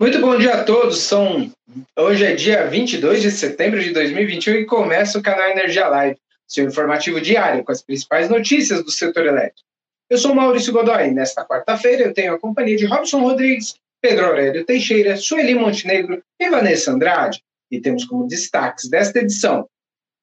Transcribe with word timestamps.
Muito 0.00 0.20
bom 0.20 0.36
dia 0.36 0.54
a 0.54 0.64
todos. 0.64 0.98
São 0.98 1.50
hoje 1.96 2.24
é 2.24 2.34
dia 2.34 2.66
22 2.66 3.22
de 3.22 3.30
setembro 3.30 3.80
de 3.80 3.92
2021 3.92 4.54
e 4.54 4.66
começa 4.66 5.18
o 5.18 5.22
canal 5.22 5.50
Energia 5.50 5.88
Live, 5.88 6.18
seu 6.46 6.66
informativo 6.66 7.20
diário 7.20 7.64
com 7.64 7.72
as 7.72 7.82
principais 7.82 8.28
notícias 8.28 8.84
do 8.84 8.90
setor 8.90 9.26
elétrico. 9.26 9.68
Eu 10.10 10.18
sou 10.18 10.34
Maurício 10.34 10.72
Godoy. 10.72 11.10
Nesta 11.12 11.44
quarta-feira 11.44 12.02
eu 12.02 12.12
tenho 12.12 12.34
a 12.34 12.38
companhia 12.38 12.76
de 12.76 12.84
Robson 12.84 13.20
Rodrigues, 13.20 13.76
Pedro 14.00 14.26
Aurélio 14.26 14.64
Teixeira, 14.64 15.16
Sueli 15.16 15.54
Montenegro 15.54 16.22
e 16.38 16.50
Vanessa 16.50 16.92
Andrade. 16.92 17.42
E 17.70 17.80
temos 17.80 18.04
como 18.04 18.26
destaques 18.26 18.90
desta 18.90 19.20
edição: 19.20 19.66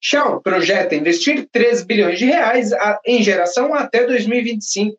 Shell 0.02 0.42
projeta 0.42 0.94
investir 0.94 1.48
3 1.52 1.84
bilhões 1.84 2.20
de 2.20 2.26
reais 2.26 2.72
em 3.06 3.24
geração 3.24 3.74
até 3.74 4.06
2025. 4.06 4.98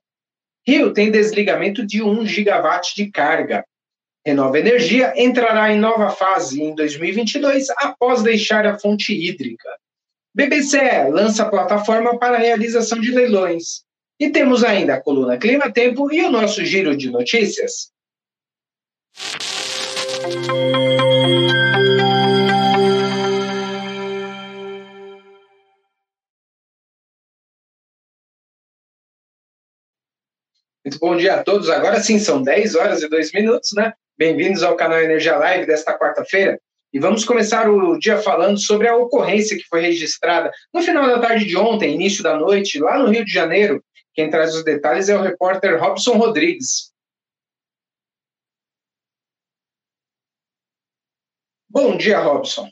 Rio 0.66 0.92
tem 0.92 1.10
desligamento 1.10 1.86
de 1.86 2.02
1 2.02 2.26
gigawatt 2.26 2.94
de 2.96 3.10
carga. 3.10 3.64
Renova 4.26 4.58
Energia 4.58 5.14
entrará 5.16 5.72
em 5.72 5.78
nova 5.78 6.10
fase 6.10 6.62
em 6.62 6.74
2022 6.74 7.70
após 7.70 8.22
deixar 8.22 8.66
a 8.66 8.78
fonte 8.78 9.14
hídrica. 9.14 9.68
BBC 10.34 10.78
lança 11.10 11.48
plataforma 11.48 12.18
para 12.18 12.36
realização 12.36 13.00
de 13.00 13.10
leilões. 13.10 13.82
E 14.20 14.28
temos 14.28 14.62
ainda 14.62 14.94
a 14.94 15.00
coluna 15.00 15.38
Clima 15.38 15.72
Tempo 15.72 16.12
e 16.12 16.22
o 16.22 16.30
nosso 16.30 16.62
giro 16.64 16.94
de 16.94 17.10
notícias. 17.10 17.90
Muito 30.84 30.98
bom 31.00 31.16
dia 31.16 31.36
a 31.36 31.42
todos. 31.42 31.70
Agora 31.70 32.02
sim, 32.02 32.18
são 32.18 32.42
10 32.42 32.74
horas 32.74 33.02
e 33.02 33.08
2 33.08 33.32
minutos, 33.32 33.70
né? 33.74 33.94
Bem-vindos 34.20 34.62
ao 34.62 34.76
canal 34.76 35.00
Energia 35.00 35.38
Live 35.38 35.64
desta 35.64 35.98
quarta-feira. 35.98 36.60
E 36.92 37.00
vamos 37.00 37.24
começar 37.24 37.70
o 37.70 37.98
dia 37.98 38.18
falando 38.18 38.60
sobre 38.60 38.86
a 38.86 38.94
ocorrência 38.94 39.56
que 39.56 39.66
foi 39.66 39.80
registrada 39.80 40.52
no 40.74 40.82
final 40.82 41.06
da 41.06 41.18
tarde 41.18 41.46
de 41.46 41.56
ontem, 41.56 41.94
início 41.94 42.22
da 42.22 42.36
noite, 42.36 42.78
lá 42.78 42.98
no 42.98 43.08
Rio 43.08 43.24
de 43.24 43.32
Janeiro. 43.32 43.82
Quem 44.12 44.28
traz 44.28 44.54
os 44.54 44.62
detalhes 44.62 45.08
é 45.08 45.16
o 45.16 45.22
repórter 45.22 45.80
Robson 45.80 46.18
Rodrigues. 46.18 46.92
Bom 51.66 51.96
dia, 51.96 52.20
Robson. 52.20 52.68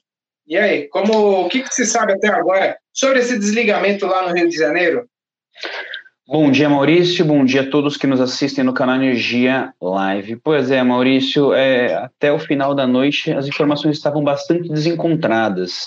E 0.46 0.54
aí, 0.54 0.86
como 0.88 1.46
o 1.46 1.48
que, 1.48 1.62
que 1.62 1.74
se 1.74 1.86
sabe 1.86 2.12
até 2.12 2.28
agora 2.28 2.78
sobre 2.92 3.20
esse 3.20 3.38
desligamento 3.38 4.04
lá 4.04 4.28
no 4.28 4.34
Rio 4.34 4.50
de 4.50 4.54
Janeiro? 4.54 5.08
Bom 6.30 6.50
dia, 6.50 6.68
Maurício. 6.68 7.24
Bom 7.24 7.42
dia 7.42 7.62
a 7.62 7.70
todos 7.70 7.96
que 7.96 8.06
nos 8.06 8.20
assistem 8.20 8.62
no 8.62 8.74
canal 8.74 8.96
Energia 8.96 9.72
Live. 9.80 10.36
Pois 10.36 10.70
é, 10.70 10.82
Maurício, 10.82 11.54
é, 11.54 11.94
até 11.94 12.30
o 12.30 12.38
final 12.38 12.74
da 12.74 12.86
noite 12.86 13.32
as 13.32 13.46
informações 13.46 13.96
estavam 13.96 14.22
bastante 14.22 14.68
desencontradas. 14.68 15.86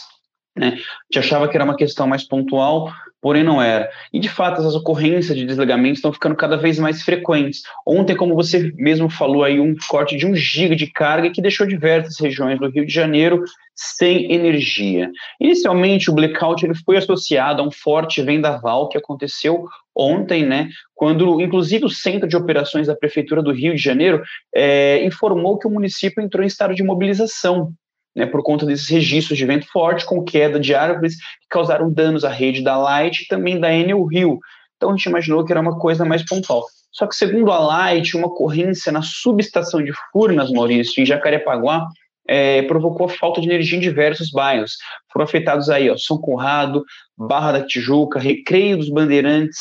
Né? 0.58 0.70
A 0.70 0.72
gente 0.72 1.20
achava 1.20 1.48
que 1.48 1.56
era 1.56 1.64
uma 1.64 1.76
questão 1.76 2.08
mais 2.08 2.24
pontual, 2.24 2.92
porém 3.22 3.44
não 3.44 3.62
era. 3.62 3.90
E 4.12 4.20
de 4.20 4.28
fato, 4.28 4.60
essas 4.60 4.76
ocorrências 4.76 5.38
de 5.38 5.46
desligamento 5.46 5.96
estão 5.96 6.12
ficando 6.12 6.36
cada 6.36 6.58
vez 6.58 6.80
mais 6.80 7.04
frequentes. 7.04 7.62
Ontem, 7.86 8.16
como 8.16 8.36
você 8.36 8.74
mesmo 8.76 9.10
falou 9.10 9.44
aí, 9.44 9.60
um 9.60 9.76
corte 9.88 10.18
de 10.18 10.26
um 10.26 10.36
giga 10.36 10.76
de 10.76 10.88
carga 10.88 11.30
que 11.30 11.42
deixou 11.42 11.68
diversas 11.68 12.20
regiões 12.20 12.60
do 12.60 12.70
Rio 12.70 12.86
de 12.86 12.94
Janeiro 12.94 13.44
sem 13.76 14.32
energia. 14.32 15.10
Inicialmente, 15.40 16.10
o 16.10 16.14
blackout 16.14 16.66
ele 16.66 16.76
foi 16.76 16.98
associado 16.98 17.62
a 17.62 17.66
um 17.66 17.72
forte 17.72 18.22
vendaval 18.22 18.90
que 18.90 18.98
aconteceu 18.98 19.66
ontem, 19.96 20.46
né, 20.46 20.70
quando 20.96 21.42
inclusive 21.42 21.86
o 21.86 21.90
Centro 21.90 22.28
de 22.28 22.38
Operações 22.38 22.88
da 22.88 22.96
Prefeitura 22.96 23.44
do 23.44 23.52
Rio 23.52 23.76
de 23.76 23.82
Janeiro 23.82 24.22
é, 24.56 25.04
informou 25.06 25.58
que 25.58 25.68
o 25.68 25.70
município 25.70 26.24
entrou 26.24 26.44
em 26.44 26.48
estado 26.48 26.74
de 26.74 26.84
mobilização 26.84 27.74
né, 28.16 28.26
por 28.26 28.44
conta 28.44 28.66
desses 28.66 28.88
registros 28.88 29.38
de 29.38 29.46
vento 29.46 29.68
forte 29.68 30.06
com 30.06 30.24
queda 30.24 30.60
de 30.60 30.76
árvores 30.76 31.16
que 31.16 31.48
causaram 31.50 31.92
danos 31.92 32.24
à 32.24 32.30
rede 32.30 32.64
da 32.64 32.78
Light 32.78 33.22
e 33.22 33.28
também 33.28 33.60
da 33.60 33.74
Enel 33.74 34.04
Rio. 34.06 34.40
Então 34.76 34.90
a 34.90 34.96
gente 34.96 35.06
imaginou 35.06 35.46
que 35.46 35.52
era 35.52 35.62
uma 35.62 35.78
coisa 35.78 36.04
mais 36.04 36.26
pontual. 36.26 36.66
Só 36.92 37.08
que 37.08 37.16
segundo 37.16 37.52
a 37.52 37.60
Light, 37.60 38.18
uma 38.18 38.28
ocorrência 38.28 38.92
na 38.92 39.02
subestação 39.02 39.84
de 39.84 39.94
Furnas, 40.12 40.52
Maurício, 40.52 41.02
em 41.02 41.06
Jacarepaguá, 41.06 41.88
é, 42.28 42.62
provocou 42.64 43.08
falta 43.08 43.42
de 43.42 43.48
energia 43.48 43.78
em 43.78 43.82
diversos 43.82 44.30
bairros. 44.30 44.74
Foram 45.12 45.24
afetados 45.24 45.70
aí, 45.70 45.90
ó, 45.90 45.98
São 45.98 46.18
Conrado, 46.18 46.84
Barra 47.18 47.54
da 47.54 47.66
Tijuca, 47.66 48.20
Recreio 48.20 48.78
dos 48.78 48.90
Bandeirantes, 48.90 49.60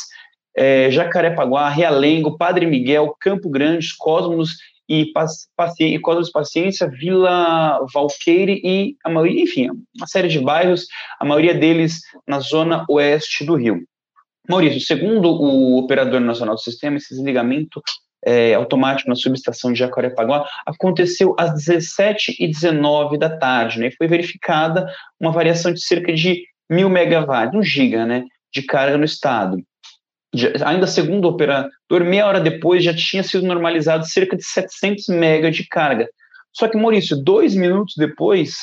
é, 0.57 0.91
Jacarepaguá, 0.91 1.69
Realengo, 1.69 2.37
Padre 2.37 2.67
Miguel, 2.67 3.15
Campo 3.21 3.49
Grande, 3.49 3.89
Cosmos 3.99 4.57
e, 4.91 5.13
Paci 5.57 6.01
Cosmos 6.01 6.33
Paciência, 6.33 6.91
Vila 6.91 7.79
Valqueire 7.95 8.61
e 8.65 8.97
a 9.05 9.09
maioria, 9.09 9.45
enfim, 9.45 9.69
uma 9.97 10.07
série 10.09 10.27
de 10.27 10.41
bairros, 10.41 10.87
a 11.21 11.25
maioria 11.25 11.55
deles 11.55 12.01
na 12.27 12.41
zona 12.41 12.85
oeste 12.91 13.45
do 13.45 13.55
Rio. 13.55 13.81
Maurício, 14.49 14.81
segundo 14.81 15.31
o 15.31 15.79
operador 15.79 16.21
nacional 16.21 16.57
do 16.57 16.61
sistema, 16.61 16.97
esse 16.97 17.15
desligamento 17.15 17.81
é, 18.27 18.53
automático 18.55 19.09
na 19.09 19.15
subestação 19.15 19.73
de 19.73 19.79
Jacarepaguá 19.79 20.45
aconteceu 20.67 21.37
às 21.39 21.53
17h19 21.53 23.17
da 23.17 23.39
tarde, 23.39 23.79
né? 23.79 23.87
E 23.87 23.97
foi 23.97 24.09
verificada 24.09 24.93
uma 25.21 25.31
variação 25.31 25.73
de 25.73 25.81
cerca 25.81 26.13
de 26.13 26.43
mil 26.69 26.91
megawatts, 26.91 27.57
um 27.57 27.63
giga, 27.63 28.05
né? 28.05 28.25
De 28.53 28.63
carga 28.63 28.99
no 28.99 29.05
estado 29.05 29.63
ainda 30.65 30.87
segundo 30.87 31.25
o 31.25 31.29
operador, 31.29 32.05
meia 32.05 32.27
hora 32.27 32.41
depois 32.41 32.85
já 32.85 32.95
tinha 32.95 33.23
sido 33.23 33.47
normalizado 33.47 34.07
cerca 34.07 34.37
de 34.37 34.45
700 34.45 35.09
mega 35.09 35.51
de 35.51 35.67
carga. 35.67 36.09
Só 36.53 36.69
que, 36.69 36.77
Maurício, 36.77 37.17
dois 37.17 37.55
minutos 37.55 37.95
depois, 37.97 38.57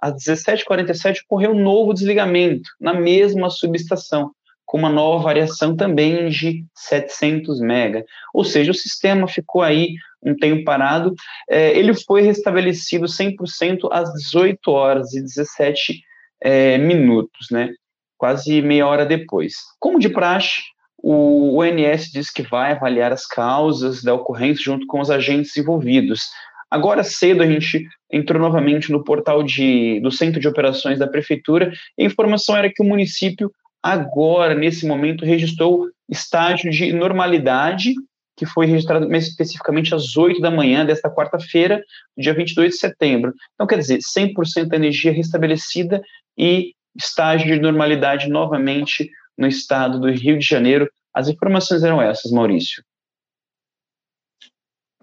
às 0.00 0.14
17h47, 0.14 1.20
ocorreu 1.24 1.52
um 1.52 1.62
novo 1.62 1.92
desligamento 1.92 2.68
na 2.80 2.94
mesma 2.94 3.50
subestação, 3.50 4.30
com 4.64 4.78
uma 4.78 4.88
nova 4.88 5.24
variação 5.24 5.76
também 5.76 6.28
de 6.28 6.64
700 6.74 7.60
mega. 7.60 8.04
Ou 8.32 8.44
seja, 8.44 8.70
o 8.70 8.74
sistema 8.74 9.28
ficou 9.28 9.62
aí 9.62 9.94
um 10.22 10.34
tempo 10.34 10.64
parado. 10.64 11.14
É, 11.48 11.76
ele 11.76 11.92
foi 11.94 12.22
restabelecido 12.22 13.06
100% 13.06 13.88
às 13.90 14.12
18 14.14 14.70
horas 14.70 15.12
e 15.12 15.20
17 15.20 16.00
é, 16.40 16.78
minutos, 16.78 17.48
né? 17.50 17.70
quase 18.16 18.62
meia 18.62 18.86
hora 18.86 19.04
depois. 19.04 19.54
Como 19.78 19.98
de 19.98 20.08
praxe, 20.08 20.62
o 21.06 21.58
ONS 21.58 22.10
diz 22.10 22.30
que 22.30 22.40
vai 22.42 22.72
avaliar 22.72 23.12
as 23.12 23.26
causas 23.26 24.02
da 24.02 24.14
ocorrência 24.14 24.64
junto 24.64 24.86
com 24.86 25.00
os 25.00 25.10
agentes 25.10 25.54
envolvidos. 25.54 26.30
Agora 26.70 27.04
cedo 27.04 27.42
a 27.42 27.46
gente 27.46 27.86
entrou 28.10 28.40
novamente 28.40 28.90
no 28.90 29.04
portal 29.04 29.42
de, 29.42 30.00
do 30.00 30.10
Centro 30.10 30.40
de 30.40 30.48
Operações 30.48 30.98
da 30.98 31.06
Prefeitura 31.06 31.70
e 31.98 32.02
a 32.02 32.06
informação 32.06 32.56
era 32.56 32.72
que 32.72 32.82
o 32.82 32.86
município 32.86 33.52
agora, 33.82 34.54
nesse 34.54 34.86
momento, 34.86 35.26
registrou 35.26 35.88
estágio 36.08 36.70
de 36.70 36.90
normalidade, 36.94 37.92
que 38.34 38.46
foi 38.46 38.64
registrado 38.64 39.14
especificamente 39.14 39.94
às 39.94 40.16
8 40.16 40.40
da 40.40 40.50
manhã 40.50 40.86
desta 40.86 41.10
quarta-feira, 41.10 41.82
dia 42.16 42.32
22 42.32 42.72
de 42.72 42.78
setembro. 42.78 43.34
Então, 43.52 43.66
quer 43.66 43.78
dizer, 43.78 43.98
100% 43.98 44.68
da 44.68 44.76
energia 44.76 45.12
restabelecida 45.12 46.00
e 46.36 46.72
estágio 46.96 47.54
de 47.54 47.60
normalidade 47.60 48.26
novamente 48.30 49.10
no 49.36 49.46
estado 49.46 50.00
do 50.00 50.10
Rio 50.10 50.38
de 50.38 50.46
Janeiro. 50.46 50.90
As 51.12 51.28
informações 51.28 51.82
eram 51.82 52.00
essas, 52.00 52.32
Maurício. 52.32 52.82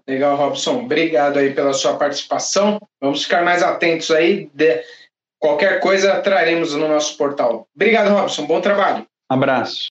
Legal, 0.06 0.36
Robson. 0.36 0.84
Obrigado 0.84 1.38
aí 1.38 1.54
pela 1.54 1.72
sua 1.72 1.96
participação. 1.96 2.80
Vamos 3.00 3.22
ficar 3.24 3.44
mais 3.44 3.62
atentos 3.62 4.10
aí. 4.10 4.50
De... 4.52 4.82
Qualquer 5.38 5.80
coisa 5.80 6.20
traremos 6.20 6.74
no 6.74 6.88
nosso 6.88 7.16
portal. 7.16 7.68
Obrigado, 7.74 8.12
Robson. 8.12 8.46
Bom 8.46 8.60
trabalho. 8.60 9.06
Abraço. 9.28 9.86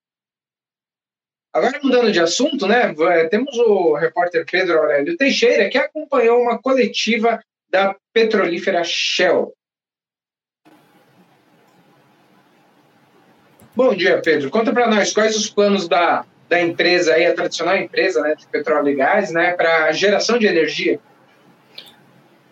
Agora, 1.54 1.80
mudando 1.84 2.12
de 2.12 2.20
assunto, 2.20 2.66
né? 2.66 2.94
Temos 3.30 3.58
o 3.58 3.96
repórter 3.96 4.46
Pedro 4.50 4.80
Aurélio 4.80 5.18
Teixeira, 5.18 5.70
que 5.70 5.78
acompanhou 5.78 6.42
uma 6.42 6.58
coletiva 6.58 7.44
da 7.70 7.96
petrolífera 8.14 8.84
Shell. 8.86 9.54
Bom 13.82 13.96
dia, 13.96 14.22
Pedro. 14.24 14.52
Conta 14.52 14.72
para 14.72 14.88
nós 14.88 15.12
quais 15.12 15.36
os 15.36 15.50
planos 15.50 15.88
da, 15.88 16.24
da 16.48 16.62
empresa 16.62 17.16
aí, 17.16 17.26
a 17.26 17.34
tradicional 17.34 17.76
empresa 17.76 18.22
né, 18.22 18.36
de 18.36 18.46
petróleo 18.46 18.90
e 18.90 18.96
gás, 18.96 19.32
né, 19.32 19.54
para 19.54 19.92
geração 19.92 20.38
de 20.38 20.46
energia. 20.46 21.00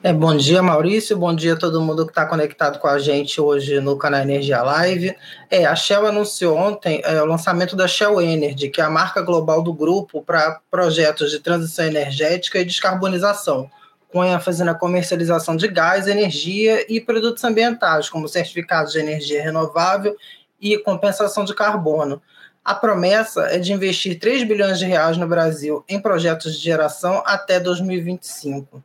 É, 0.01 0.11
bom 0.11 0.35
dia, 0.35 0.63
Maurício. 0.63 1.15
Bom 1.15 1.35
dia 1.35 1.53
a 1.53 1.55
todo 1.55 1.81
mundo 1.81 2.03
que 2.03 2.11
está 2.11 2.25
conectado 2.25 2.79
com 2.79 2.87
a 2.87 2.97
gente 2.97 3.39
hoje 3.39 3.79
no 3.79 3.95
canal 3.95 4.21
Energia 4.21 4.63
Live. 4.63 5.15
É, 5.51 5.67
a 5.67 5.75
Shell 5.75 6.07
anunciou 6.07 6.57
ontem 6.57 6.99
é, 7.05 7.21
o 7.21 7.25
lançamento 7.25 7.75
da 7.75 7.87
Shell 7.87 8.19
Energy, 8.19 8.67
que 8.67 8.81
é 8.81 8.83
a 8.83 8.89
marca 8.89 9.21
global 9.21 9.61
do 9.61 9.71
grupo 9.71 10.23
para 10.23 10.59
projetos 10.71 11.29
de 11.29 11.37
transição 11.37 11.85
energética 11.85 12.57
e 12.57 12.65
descarbonização, 12.65 13.69
com 14.11 14.25
ênfase 14.25 14.63
na 14.63 14.73
comercialização 14.73 15.55
de 15.55 15.67
gás, 15.67 16.07
energia 16.07 16.91
e 16.91 16.99
produtos 16.99 17.43
ambientais, 17.43 18.09
como 18.09 18.27
certificados 18.27 18.93
de 18.93 18.99
energia 18.99 19.43
renovável 19.43 20.15
e 20.59 20.77
compensação 20.77 21.45
de 21.45 21.53
carbono. 21.53 22.21
A 22.63 22.75
promessa 22.75 23.43
é 23.43 23.57
de 23.57 23.73
investir 23.73 24.19
3 24.19 24.43
bilhões 24.47 24.77
de 24.77 24.85
reais 24.85 25.17
no 25.17 25.27
Brasil 25.27 25.83
em 25.87 25.99
projetos 25.99 26.55
de 26.55 26.63
geração 26.63 27.23
até 27.25 27.59
2025. 27.59 28.83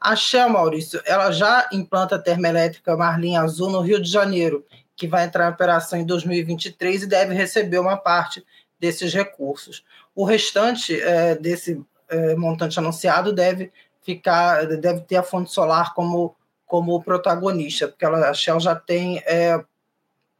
A 0.00 0.14
Shell, 0.14 0.48
Maurício, 0.48 1.00
ela 1.04 1.32
já 1.32 1.68
implanta 1.72 2.16
a 2.16 2.18
termoelétrica 2.18 2.96
Marlim 2.96 3.36
Azul 3.36 3.70
no 3.70 3.80
Rio 3.80 4.00
de 4.00 4.08
Janeiro, 4.08 4.64
que 4.94 5.08
vai 5.08 5.24
entrar 5.24 5.48
em 5.48 5.52
operação 5.52 5.98
em 5.98 6.04
2023 6.04 7.02
e 7.02 7.06
deve 7.06 7.34
receber 7.34 7.78
uma 7.78 7.96
parte 7.96 8.44
desses 8.78 9.12
recursos. 9.12 9.84
O 10.14 10.24
restante 10.24 11.00
é, 11.00 11.34
desse 11.34 11.82
é, 12.08 12.36
montante 12.36 12.78
anunciado 12.78 13.32
deve 13.32 13.72
ficar, 14.02 14.66
deve 14.66 15.00
ter 15.00 15.16
a 15.16 15.22
fonte 15.22 15.50
solar 15.50 15.92
como, 15.94 16.36
como 16.66 17.02
protagonista, 17.02 17.88
porque 17.88 18.04
ela, 18.04 18.30
a 18.30 18.34
Shell 18.34 18.60
já 18.60 18.76
tem 18.76 19.18
é, 19.26 19.60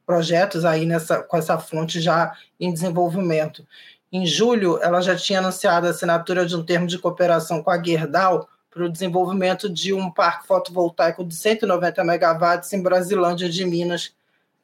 projetos 0.06 0.64
aí 0.64 0.86
nessa, 0.86 1.22
com 1.22 1.36
essa 1.36 1.58
fonte 1.58 2.00
já 2.00 2.32
em 2.58 2.72
desenvolvimento. 2.72 3.66
Em 4.10 4.24
julho, 4.24 4.78
ela 4.80 5.00
já 5.00 5.16
tinha 5.16 5.40
anunciado 5.40 5.86
a 5.86 5.90
assinatura 5.90 6.46
de 6.46 6.54
um 6.54 6.64
termo 6.64 6.86
de 6.86 6.98
cooperação 6.98 7.62
com 7.62 7.70
a 7.70 7.82
Gerdau 7.82 8.48
para 8.70 8.84
o 8.84 8.88
desenvolvimento 8.88 9.68
de 9.68 9.92
um 9.92 10.10
parque 10.10 10.46
fotovoltaico 10.46 11.24
de 11.24 11.34
190 11.34 12.04
megawatts 12.04 12.72
em 12.72 12.82
Brasilândia 12.82 13.48
de 13.48 13.64
Minas, 13.64 14.14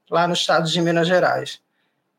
lá 0.09 0.27
no 0.29 0.35
estado 0.35 0.69
de 0.69 0.81
Minas 0.81 1.09
Gerais. 1.09 1.61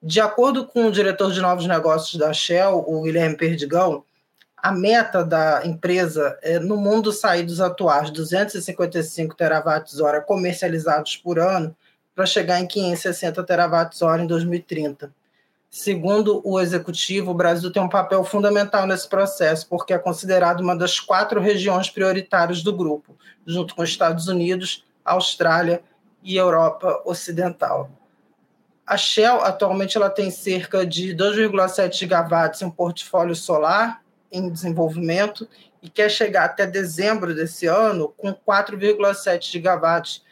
De 0.01 0.19
acordo 0.19 0.67
com 0.67 0.87
o 0.87 0.91
diretor 0.91 1.31
de 1.31 1.39
novos 1.39 1.65
negócios 1.65 2.19
da 2.19 2.33
Shell, 2.33 2.83
o 2.85 3.03
Guilherme 3.03 3.37
Perdigão, 3.37 4.03
a 4.57 4.71
meta 4.71 5.23
da 5.23 5.61
empresa 5.65 6.37
é, 6.41 6.59
no 6.59 6.75
mundo 6.75 7.11
sair 7.11 7.43
dos 7.43 7.61
atuais 7.61 8.09
255 8.09 9.35
terawatts-hora 9.35 10.19
comercializados 10.19 11.15
por 11.17 11.39
ano 11.39 11.75
para 12.15 12.25
chegar 12.25 12.59
em 12.59 12.67
560 12.67 13.43
terawatts-hora 13.43 14.21
em 14.21 14.27
2030. 14.27 15.13
Segundo 15.69 16.39
o 16.47 16.59
executivo, 16.59 17.31
o 17.31 17.33
Brasil 17.33 17.71
tem 17.71 17.81
um 17.81 17.89
papel 17.89 18.23
fundamental 18.23 18.85
nesse 18.85 19.09
processo, 19.09 19.67
porque 19.67 19.93
é 19.93 19.97
considerado 19.97 20.61
uma 20.61 20.75
das 20.75 20.99
quatro 20.99 21.41
regiões 21.41 21.89
prioritárias 21.89 22.61
do 22.61 22.71
grupo, 22.71 23.17
junto 23.45 23.73
com 23.73 23.83
Estados 23.83 24.27
Unidos, 24.27 24.85
Austrália 25.03 25.81
e 26.21 26.37
Europa 26.37 27.01
Ocidental. 27.05 27.89
A 28.85 28.97
Shell 28.97 29.41
atualmente 29.41 29.97
ela 29.97 30.09
tem 30.09 30.29
cerca 30.29 30.85
de 30.85 31.15
2,7 31.15 31.93
gigawatts 31.93 32.61
em 32.61 32.69
portfólio 32.69 33.35
solar 33.35 34.03
em 34.31 34.49
desenvolvimento 34.49 35.47
e 35.81 35.89
quer 35.89 36.09
chegar 36.09 36.45
até 36.45 36.67
dezembro 36.67 37.33
desse 37.33 37.65
ano 37.65 38.13
com 38.17 38.33
4,7 38.33 39.51
gigawatts 39.51 40.23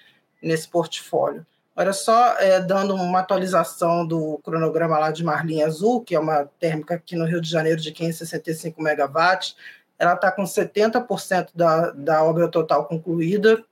nesse 0.42 0.68
portfólio. 0.68 1.46
Olha 1.82 1.94
só, 1.94 2.36
é, 2.38 2.60
dando 2.60 2.94
uma 2.94 3.22
atualização 3.22 4.06
do 4.06 4.40
cronograma 4.44 5.00
lá 5.00 5.12
de 5.12 5.24
Marlim 5.24 5.64
Azul, 5.64 6.04
que 6.04 6.14
é 6.14 6.20
uma 6.20 6.46
térmica 6.60 6.94
aqui 6.94 7.16
no 7.16 7.26
Rio 7.26 7.42
de 7.42 7.50
Janeiro 7.50 7.82
de 7.82 7.92
565 7.92 8.80
megawatts, 8.80 9.56
ela 9.98 10.14
está 10.14 10.32
com 10.32 10.44
70% 10.44 11.50
da, 11.56 11.90
da 11.90 12.24
obra 12.24 12.48
total 12.48 12.86
concluída 12.86 13.64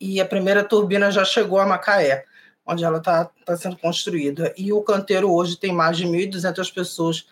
e 0.00 0.20
a 0.20 0.26
primeira 0.26 0.64
turbina 0.64 1.12
já 1.12 1.24
chegou 1.24 1.60
a 1.60 1.66
Macaé 1.66 2.24
onde 2.66 2.82
ela 2.82 2.98
está 2.98 3.30
tá 3.44 3.56
sendo 3.56 3.76
construída. 3.76 4.52
E 4.56 4.72
o 4.72 4.82
canteiro 4.82 5.32
hoje 5.32 5.56
tem 5.56 5.72
mais 5.72 5.96
de 5.96 6.04
1.200 6.04 6.74
pessoas 6.74 7.28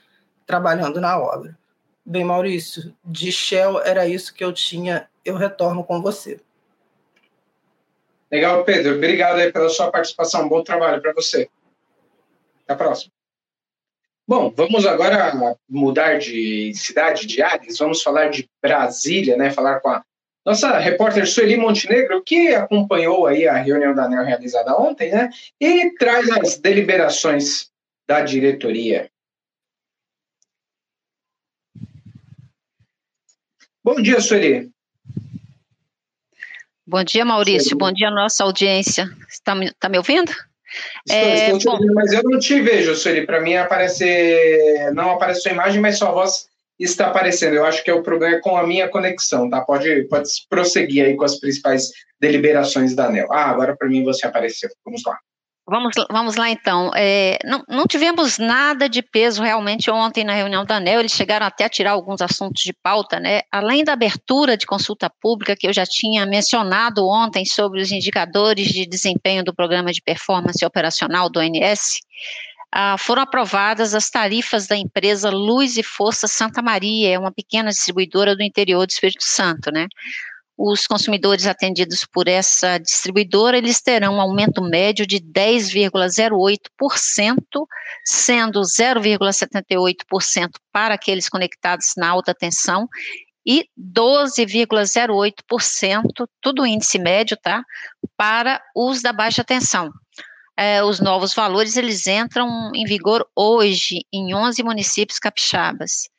trabalhando 0.46 1.00
na 1.00 1.19
obra. 1.19 1.58
Bem, 2.06 2.22
Maurício, 2.22 2.94
de 3.04 3.32
Shell 3.32 3.81
era 3.81 4.06
isso 4.06 4.32
que 4.32 4.44
eu 4.44 4.52
tinha. 4.52 5.08
Eu 5.25 5.34
retorno 5.34 5.82
com 5.82 6.00
você. 6.00 6.40
Legal, 8.30 8.64
Pedro. 8.64 8.94
Obrigado 8.94 9.38
aí 9.38 9.52
pela 9.52 9.68
sua 9.68 9.90
participação. 9.90 10.48
Bom 10.48 10.62
trabalho 10.62 11.02
para 11.02 11.12
você. 11.12 11.48
Até 12.62 12.74
a 12.74 12.76
próxima. 12.76 13.12
Bom, 14.26 14.52
vamos 14.54 14.86
agora 14.86 15.32
mudar 15.68 16.18
de 16.18 16.72
cidade, 16.74 17.26
de 17.26 17.42
Ares. 17.42 17.78
Vamos 17.78 18.00
falar 18.00 18.28
de 18.28 18.48
Brasília, 18.62 19.36
né? 19.36 19.50
Falar 19.50 19.80
com 19.80 19.88
a 19.88 20.04
nossa 20.46 20.78
repórter 20.78 21.26
Sueli 21.26 21.56
Montenegro, 21.56 22.22
que 22.22 22.54
acompanhou 22.54 23.26
aí 23.26 23.48
a 23.48 23.56
reunião 23.56 23.92
da 23.92 24.04
ANEL 24.04 24.24
realizada 24.24 24.76
ontem, 24.76 25.10
né? 25.10 25.30
E 25.60 25.92
traz 25.96 26.30
as 26.30 26.56
deliberações 26.56 27.72
da 28.06 28.20
diretoria. 28.20 29.10
Bom 33.82 34.00
dia, 34.00 34.20
Sueli. 34.20 34.70
Bom 36.90 37.04
dia, 37.04 37.25
Maurício. 37.25 37.78
Bom 37.78 37.92
dia, 37.92 38.10
nossa 38.10 38.42
audiência. 38.42 39.08
Está 39.28 39.54
me, 39.54 39.70
tá 39.78 39.88
me 39.88 39.96
ouvindo? 39.96 40.32
Estou, 41.06 41.16
é, 41.16 41.44
estou 41.44 41.58
te 41.58 41.69
ouvindo, 41.69 41.94
mas 41.94 42.12
eu 42.12 42.20
não 42.25 42.37
te 42.37 42.60
vejo, 42.60 42.96
Sueli. 42.96 43.25
Para 43.25 43.40
mim 43.40 43.54
aparece, 43.54 44.90
não 44.92 45.12
aparece 45.12 45.42
sua 45.42 45.52
imagem, 45.52 45.81
mas 45.81 45.98
sua 45.98 46.10
voz 46.10 46.48
está 46.81 47.06
aparecendo. 47.06 47.54
Eu 47.54 47.64
acho 47.64 47.84
que 47.84 47.90
é 47.92 47.94
o 47.94 48.02
problema 48.02 48.40
com 48.40 48.56
a 48.56 48.66
minha 48.66 48.88
conexão, 48.88 49.48
tá? 49.48 49.60
Pode, 49.60 50.08
pode 50.08 50.28
prosseguir 50.48 51.04
aí 51.04 51.16
com 51.16 51.25
as 51.25 51.38
principais 51.38 51.92
deliberações 52.20 52.92
da 52.92 53.06
ANEL. 53.06 53.28
Ah, 53.31 53.50
agora 53.50 53.76
para 53.76 53.87
mim 53.87 54.02
você 54.02 54.26
apareceu. 54.26 54.69
Vamos 54.84 55.02
lá. 55.06 55.16
Vamos, 55.70 55.94
vamos 56.11 56.34
lá 56.34 56.50
então. 56.50 56.90
É, 56.96 57.38
não, 57.44 57.62
não 57.69 57.87
tivemos 57.87 58.38
nada 58.38 58.88
de 58.88 59.02
peso 59.02 59.40
realmente 59.40 59.88
ontem 59.88 60.25
na 60.25 60.34
reunião 60.34 60.64
da 60.64 60.78
ANEL, 60.78 60.99
eles 60.99 61.12
chegaram 61.12 61.46
até 61.46 61.64
a 61.64 61.69
tirar 61.69 61.93
alguns 61.93 62.20
assuntos 62.20 62.61
de 62.64 62.72
pauta, 62.72 63.20
né? 63.20 63.43
Além 63.52 63.84
da 63.84 63.93
abertura 63.93 64.56
de 64.56 64.67
consulta 64.67 65.08
pública 65.08 65.55
que 65.55 65.69
eu 65.69 65.72
já 65.72 65.87
tinha 65.87 66.26
mencionado 66.26 67.06
ontem 67.06 67.44
sobre 67.44 67.81
os 67.81 67.93
indicadores 67.93 68.67
de 68.67 68.84
desempenho 68.84 69.44
do 69.44 69.55
programa 69.55 69.93
de 69.93 70.02
performance 70.02 70.64
operacional 70.64 71.31
do 71.31 71.38
ONS, 71.38 72.00
ah, 72.73 72.96
foram 72.99 73.23
aprovadas 73.23 73.94
as 73.94 74.11
tarifas 74.11 74.66
da 74.66 74.76
empresa 74.76 75.31
Luz 75.31 75.76
e 75.76 75.84
Força 75.84 76.26
Santa 76.26 76.61
Maria, 76.61 77.14
é 77.14 77.19
uma 77.19 77.31
pequena 77.31 77.70
distribuidora 77.70 78.34
do 78.34 78.43
interior 78.43 78.84
do 78.84 78.90
Espírito 78.90 79.23
Santo, 79.23 79.70
né? 79.70 79.87
Os 80.62 80.86
consumidores 80.86 81.46
atendidos 81.46 82.04
por 82.04 82.28
essa 82.28 82.76
distribuidora, 82.76 83.56
eles 83.56 83.80
terão 83.80 84.16
um 84.16 84.20
aumento 84.20 84.60
médio 84.60 85.06
de 85.06 85.18
10,08%, 85.18 87.38
sendo 88.04 88.60
0,78% 88.60 90.50
para 90.70 90.96
aqueles 90.96 91.30
conectados 91.30 91.94
na 91.96 92.10
alta 92.10 92.34
tensão 92.34 92.86
e 93.46 93.64
12,08%, 93.78 96.28
tudo 96.42 96.66
índice 96.66 96.98
médio, 96.98 97.38
tá? 97.42 97.64
Para 98.14 98.62
os 98.76 99.00
da 99.00 99.14
baixa 99.14 99.42
tensão 99.42 99.90
é, 100.60 100.84
os 100.84 101.00
novos 101.00 101.32
valores 101.32 101.78
eles 101.78 102.06
entram 102.06 102.70
em 102.74 102.84
vigor 102.84 103.26
hoje 103.34 104.04
em 104.12 104.34
11 104.34 104.62
municípios 104.62 105.18
capixabas. 105.18 106.10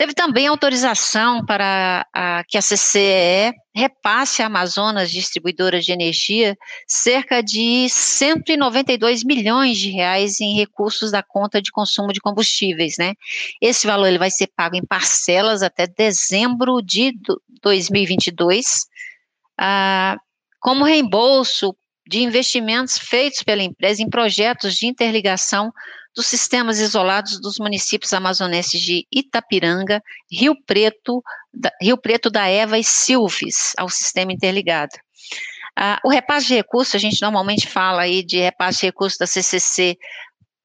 Teve 0.00 0.14
também 0.14 0.46
autorização 0.46 1.44
para 1.44 2.06
a, 2.14 2.42
que 2.48 2.56
a 2.56 2.62
CCE 2.62 3.52
repasse 3.74 4.42
à 4.42 4.46
Amazonas 4.46 5.10
Distribuidora 5.10 5.78
de 5.78 5.92
Energia 5.92 6.56
cerca 6.88 7.42
de 7.42 7.86
192 7.86 9.22
milhões 9.22 9.76
de 9.76 9.90
reais 9.90 10.40
em 10.40 10.56
recursos 10.56 11.10
da 11.10 11.22
conta 11.22 11.60
de 11.60 11.70
consumo 11.70 12.14
de 12.14 12.20
combustíveis, 12.20 12.94
né? 12.98 13.12
Esse 13.60 13.86
valor 13.86 14.06
ele 14.06 14.16
vai 14.16 14.30
ser 14.30 14.46
pago 14.56 14.74
em 14.74 14.82
parcelas 14.82 15.62
até 15.62 15.86
dezembro 15.86 16.80
de 16.80 17.12
2022, 17.60 18.86
ah, 19.58 20.16
como 20.60 20.82
reembolso 20.82 21.76
de 22.08 22.22
investimentos 22.22 22.96
feitos 22.96 23.42
pela 23.42 23.62
empresa 23.62 24.02
em 24.02 24.08
projetos 24.08 24.76
de 24.76 24.86
interligação 24.86 25.70
dos 26.14 26.26
sistemas 26.26 26.78
isolados 26.78 27.40
dos 27.40 27.58
municípios 27.58 28.12
amazonenses 28.12 28.80
de 28.80 29.06
Itapiranga, 29.12 30.02
Rio 30.30 30.54
Preto, 30.66 31.22
da, 31.52 31.70
Rio 31.80 31.96
Preto 31.96 32.30
da 32.30 32.48
Eva 32.48 32.78
e 32.78 32.84
Silves 32.84 33.72
ao 33.76 33.88
sistema 33.88 34.32
interligado. 34.32 34.92
Ah, 35.76 36.00
o 36.04 36.10
repasse 36.10 36.48
de 36.48 36.54
recursos, 36.54 36.94
a 36.94 36.98
gente 36.98 37.22
normalmente 37.22 37.68
fala 37.68 38.02
aí 38.02 38.22
de 38.22 38.38
repasse 38.38 38.80
de 38.80 38.86
recursos 38.86 39.18
da 39.18 39.26
CCC 39.26 39.96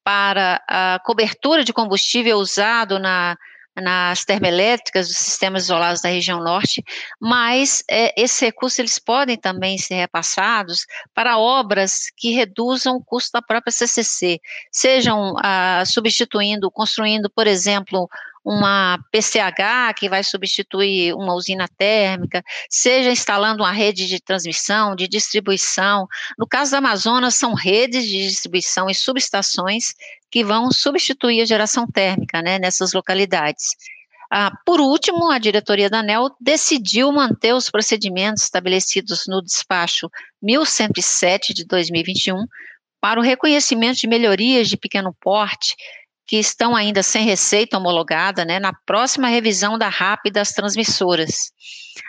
para 0.04 0.62
a 0.68 1.00
cobertura 1.04 1.64
de 1.64 1.74
combustível 1.74 2.38
usado 2.38 3.00
na 3.00 3.38
nas 3.76 4.24
termoelétricas 4.24 5.08
dos 5.08 5.18
sistemas 5.18 5.64
isolados 5.64 6.02
da 6.02 6.10
região 6.10 6.42
norte, 6.42 6.84
mas 7.20 7.84
é, 7.90 8.14
esses 8.22 8.40
recursos 8.40 8.80
eles 8.80 9.00
podem 9.00 9.38
também 9.38 9.78
ser 9.78 9.96
repassados 9.96 10.86
para 11.14 11.38
obras 11.38 12.10
que 12.16 12.32
reduzam 12.32 12.96
o 12.96 13.04
custo 13.04 13.32
da 13.34 13.42
própria 13.42 13.72
CCC, 13.72 14.40
sejam 14.72 15.36
ah, 15.44 15.84
substituindo, 15.86 16.72
construindo, 16.72 17.30
por 17.30 17.48
exemplo, 17.48 18.10
uma 18.46 19.00
PCH 19.12 19.96
que 19.98 20.08
vai 20.08 20.24
substituir 20.24 21.16
uma 21.16 21.34
usina 21.34 21.68
térmica, 21.68 22.44
seja 22.70 23.10
instalando 23.10 23.64
uma 23.64 23.72
rede 23.72 24.06
de 24.06 24.22
transmissão, 24.22 24.96
de 24.96 25.08
distribuição. 25.08 26.08
No 26.38 26.48
caso 26.48 26.72
da 26.72 26.78
Amazonas, 26.78 27.34
são 27.34 27.56
redes 27.56 28.06
de 28.06 28.28
distribuição 28.28 28.88
e 28.88 28.94
subestações 28.94 29.96
que 30.30 30.44
vão 30.44 30.72
substituir 30.72 31.42
a 31.42 31.46
geração 31.46 31.88
térmica 31.88 32.40
né, 32.44 32.60
nessas 32.60 32.94
localidades. 32.94 33.70
Ah, 34.32 34.52
por 34.64 34.80
último, 34.80 35.32
a 35.32 35.40
diretoria 35.40 35.90
da 35.90 36.00
ANEL 36.00 36.30
decidiu 36.40 37.12
manter 37.12 37.54
os 37.54 37.70
procedimentos 37.70 38.44
estabelecidos 38.44 39.24
no 39.28 39.42
despacho 39.42 40.10
1107 40.42 41.54
de 41.54 41.66
2021 41.66 42.46
para 43.02 43.20
o 43.20 43.24
reconhecimento 43.24 44.00
de 44.00 44.08
melhorias 44.08 44.68
de 44.68 44.78
pequeno 44.78 45.16
porte 45.20 45.76
que 46.28 46.38
estão 46.38 46.76
ainda 46.76 47.04
sem 47.04 47.26
receita 47.26 47.78
homologada, 47.78 48.44
né, 48.44 48.60
na 48.60 48.74
próxima 48.86 49.28
revisão 49.28 49.78
da 49.78 49.90
RAP 49.90 50.32
das 50.32 50.52
transmissoras. 50.52 51.52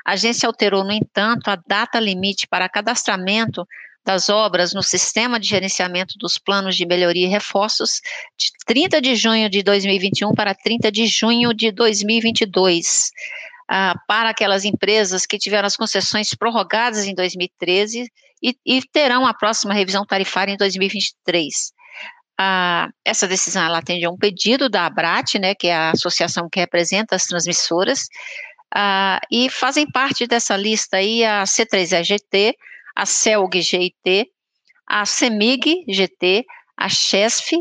A 0.05 0.13
agência 0.13 0.47
alterou, 0.47 0.85
no 0.85 0.93
entanto, 0.93 1.49
a 1.49 1.57
data 1.57 2.01
limite 2.01 2.47
para 2.47 2.69
cadastramento 2.69 3.67
das 4.05 4.29
obras 4.29 4.73
no 4.73 4.83
sistema 4.83 5.39
de 5.39 5.49
gerenciamento 5.49 6.15
dos 6.17 6.39
planos 6.39 6.77
de 6.77 6.87
melhoria 6.87 7.27
e 7.27 7.31
reforços 7.31 8.01
de 8.39 8.53
30 8.65 9.01
de 9.01 9.17
junho 9.17 9.51
de 9.51 9.65
2021 9.65 10.33
para 10.33 10.55
30 10.55 10.93
de 10.93 11.07
junho 11.07 11.53
de 11.53 11.73
2022. 11.73 13.11
Ah, 13.69 13.97
para 14.07 14.31
aquelas 14.31 14.65
empresas 14.65 15.27
que 15.27 15.37
tiveram 15.37 15.67
as 15.67 15.77
concessões 15.77 16.33
prorrogadas 16.37 17.05
em 17.05 17.15
2013 17.15 18.09
e, 18.41 18.57
e 18.65 18.81
terão 18.93 19.27
a 19.27 19.35
próxima 19.35 19.75
revisão 19.75 20.07
tarifária 20.07 20.53
em 20.53 20.57
2023. 20.57 21.73
Ah, 22.39 22.89
essa 23.05 23.27
decisão 23.27 23.65
ela 23.65 23.79
atende 23.79 24.05
a 24.05 24.11
um 24.11 24.17
pedido 24.17 24.69
da 24.69 24.87
ABRAT, 24.87 25.39
né, 25.39 25.55
que 25.55 25.69
é 25.69 25.75
a 25.75 25.91
associação 25.91 26.49
que 26.51 26.61
representa 26.61 27.17
as 27.17 27.25
transmissoras, 27.25 28.09
ah, 28.75 29.21
e 29.31 29.49
fazem 29.49 29.91
parte 29.91 30.27
dessa 30.27 30.57
lista 30.57 30.99
aí 30.99 31.25
a 31.25 31.45
C3EGT, 31.45 32.53
a 32.95 33.07
CELG 33.07 33.63
GT, 33.63 34.27
a 34.87 35.05
CEMIG 35.05 35.85
GT, 35.89 36.45
a 36.77 36.89
CHESF, 36.89 37.57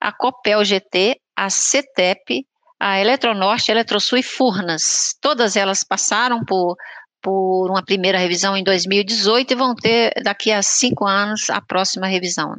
a 0.00 0.12
COPEL 0.12 0.64
GT, 0.64 1.20
a 1.36 1.50
CETEP, 1.50 2.46
a 2.78 2.98
Eletronorte, 3.00 3.70
Eletrosul 3.70 4.18
e 4.18 4.22
Furnas. 4.22 5.14
Todas 5.20 5.56
elas 5.56 5.84
passaram 5.84 6.44
por, 6.44 6.76
por 7.20 7.70
uma 7.70 7.84
primeira 7.84 8.18
revisão 8.18 8.56
em 8.56 8.64
2018 8.64 9.50
e 9.50 9.54
vão 9.54 9.74
ter 9.74 10.12
daqui 10.22 10.50
a 10.50 10.62
cinco 10.62 11.06
anos 11.06 11.50
a 11.50 11.60
próxima 11.60 12.06
revisão. 12.06 12.56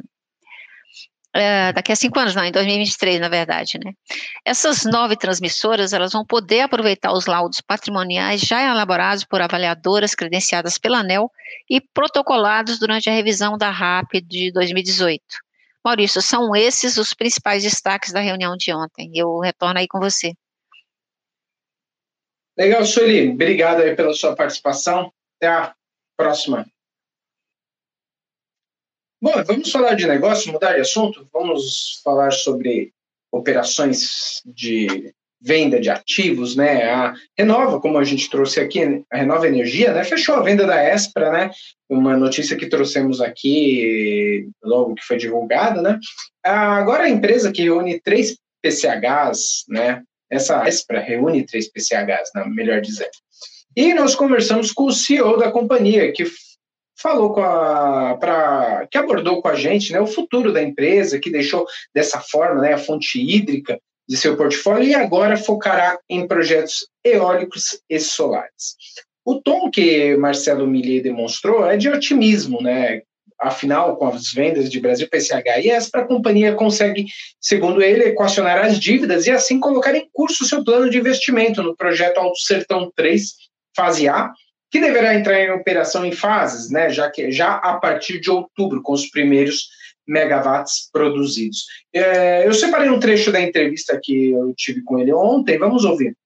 É, 1.34 1.72
daqui 1.72 1.90
a 1.90 1.96
cinco 1.96 2.18
anos, 2.18 2.34
não, 2.34 2.44
em 2.44 2.52
2023, 2.52 3.18
na 3.18 3.28
verdade, 3.28 3.78
né? 3.82 3.92
Essas 4.44 4.84
nove 4.84 5.16
transmissoras, 5.16 5.94
elas 5.94 6.12
vão 6.12 6.26
poder 6.26 6.60
aproveitar 6.60 7.10
os 7.12 7.24
laudos 7.24 7.62
patrimoniais 7.62 8.42
já 8.42 8.60
elaborados 8.60 9.24
por 9.24 9.40
avaliadoras 9.40 10.14
credenciadas 10.14 10.76
pela 10.76 10.98
ANEL 10.98 11.30
e 11.70 11.80
protocolados 11.80 12.78
durante 12.78 13.08
a 13.08 13.12
revisão 13.14 13.56
da 13.56 13.70
RAP 13.70 14.20
de 14.22 14.52
2018. 14.52 15.22
Maurício, 15.82 16.20
são 16.20 16.54
esses 16.54 16.98
os 16.98 17.14
principais 17.14 17.62
destaques 17.62 18.12
da 18.12 18.20
reunião 18.20 18.54
de 18.56 18.72
ontem. 18.72 19.10
Eu 19.14 19.38
retorno 19.38 19.80
aí 19.80 19.88
com 19.88 19.98
você. 19.98 20.34
Legal, 22.56 22.84
Sueli. 22.84 23.30
Obrigado 23.30 23.80
aí 23.80 23.96
pela 23.96 24.12
sua 24.12 24.36
participação. 24.36 25.12
Até 25.36 25.48
a 25.48 25.74
próxima. 26.16 26.66
Bom, 29.22 29.40
vamos 29.46 29.70
falar 29.70 29.94
de 29.94 30.04
negócio, 30.04 30.50
mudar 30.50 30.74
de 30.74 30.80
assunto. 30.80 31.28
Vamos 31.32 32.00
falar 32.02 32.32
sobre 32.32 32.92
operações 33.30 34.42
de 34.44 35.14
venda 35.40 35.78
de 35.78 35.88
ativos, 35.88 36.56
né? 36.56 36.90
A 36.90 37.14
Renova, 37.38 37.80
como 37.80 37.98
a 37.98 38.02
gente 38.02 38.28
trouxe 38.28 38.58
aqui, 38.58 39.04
a 39.12 39.16
Renova 39.16 39.46
Energia, 39.46 39.92
né? 39.92 40.02
Fechou 40.02 40.34
a 40.34 40.42
venda 40.42 40.66
da 40.66 40.82
Espra, 40.82 41.30
né? 41.30 41.52
Uma 41.88 42.16
notícia 42.16 42.56
que 42.56 42.66
trouxemos 42.66 43.20
aqui 43.20 44.48
logo 44.60 44.96
que 44.96 45.04
foi 45.04 45.18
divulgada, 45.18 45.80
né? 45.80 46.00
Agora 46.42 47.04
a 47.04 47.08
empresa 47.08 47.52
que 47.52 47.62
reúne 47.62 48.00
três 48.00 48.36
PCHs, 48.60 49.66
né? 49.68 50.02
Essa 50.28 50.66
Espra 50.66 50.98
reúne 50.98 51.46
três 51.46 51.70
PCHs, 51.70 52.32
né? 52.34 52.44
melhor 52.48 52.80
dizendo. 52.80 53.12
E 53.76 53.94
nós 53.94 54.16
conversamos 54.16 54.72
com 54.72 54.86
o 54.86 54.92
CEO 54.92 55.36
da 55.36 55.52
companhia, 55.52 56.10
que 56.10 56.24
falou 57.02 57.32
com 57.32 57.42
a 57.42 58.16
para 58.18 58.86
que 58.90 58.96
abordou 58.96 59.42
com 59.42 59.48
a 59.48 59.54
gente 59.54 59.92
né, 59.92 60.00
o 60.00 60.06
futuro 60.06 60.52
da 60.52 60.62
empresa, 60.62 61.18
que 61.18 61.30
deixou 61.30 61.66
dessa 61.94 62.20
forma 62.20 62.62
né, 62.62 62.72
a 62.72 62.78
fonte 62.78 63.20
hídrica 63.20 63.78
de 64.08 64.16
seu 64.16 64.36
portfólio 64.36 64.88
e 64.88 64.94
agora 64.94 65.36
focará 65.36 65.98
em 66.08 66.26
projetos 66.26 66.86
eólicos 67.04 67.80
e 67.88 67.98
solares. 67.98 68.76
O 69.24 69.40
tom 69.40 69.70
que 69.70 70.16
Marcelo 70.16 70.66
Millier 70.66 71.02
demonstrou 71.02 71.64
é 71.66 71.76
de 71.76 71.88
otimismo, 71.88 72.60
né? 72.60 73.02
Afinal, 73.40 73.96
com 73.96 74.06
as 74.06 74.32
vendas 74.32 74.70
de 74.70 74.78
Brasil 74.78 75.08
PCH 75.08 75.64
e 75.64 75.70
ESPRA, 75.70 76.02
a 76.02 76.06
companhia 76.06 76.54
consegue, 76.54 77.06
segundo 77.40 77.82
ele, 77.82 78.04
equacionar 78.04 78.58
as 78.64 78.78
dívidas 78.78 79.26
e 79.26 79.32
assim 79.32 79.58
colocar 79.58 79.94
em 79.96 80.08
curso 80.12 80.44
seu 80.44 80.62
plano 80.64 80.88
de 80.88 80.98
investimento 80.98 81.60
no 81.60 81.76
projeto 81.76 82.18
Alto 82.18 82.38
Sertão 82.38 82.92
3, 82.94 83.32
fase 83.76 84.08
A, 84.08 84.32
que 84.72 84.80
deverá 84.80 85.14
entrar 85.14 85.38
em 85.38 85.50
operação 85.50 86.04
em 86.04 86.12
fases, 86.12 86.70
né, 86.70 86.88
já 86.88 87.10
que 87.10 87.30
já 87.30 87.56
a 87.56 87.76
partir 87.76 88.18
de 88.18 88.30
outubro, 88.30 88.80
com 88.82 88.94
os 88.94 89.06
primeiros 89.10 89.68
megawatts 90.08 90.88
produzidos. 90.90 91.66
É, 91.92 92.46
eu 92.46 92.54
separei 92.54 92.88
um 92.88 92.98
trecho 92.98 93.30
da 93.30 93.40
entrevista 93.40 94.00
que 94.02 94.30
eu 94.30 94.54
tive 94.56 94.82
com 94.82 94.98
ele 94.98 95.12
ontem, 95.12 95.58
vamos 95.58 95.84
ouvir. 95.84 96.16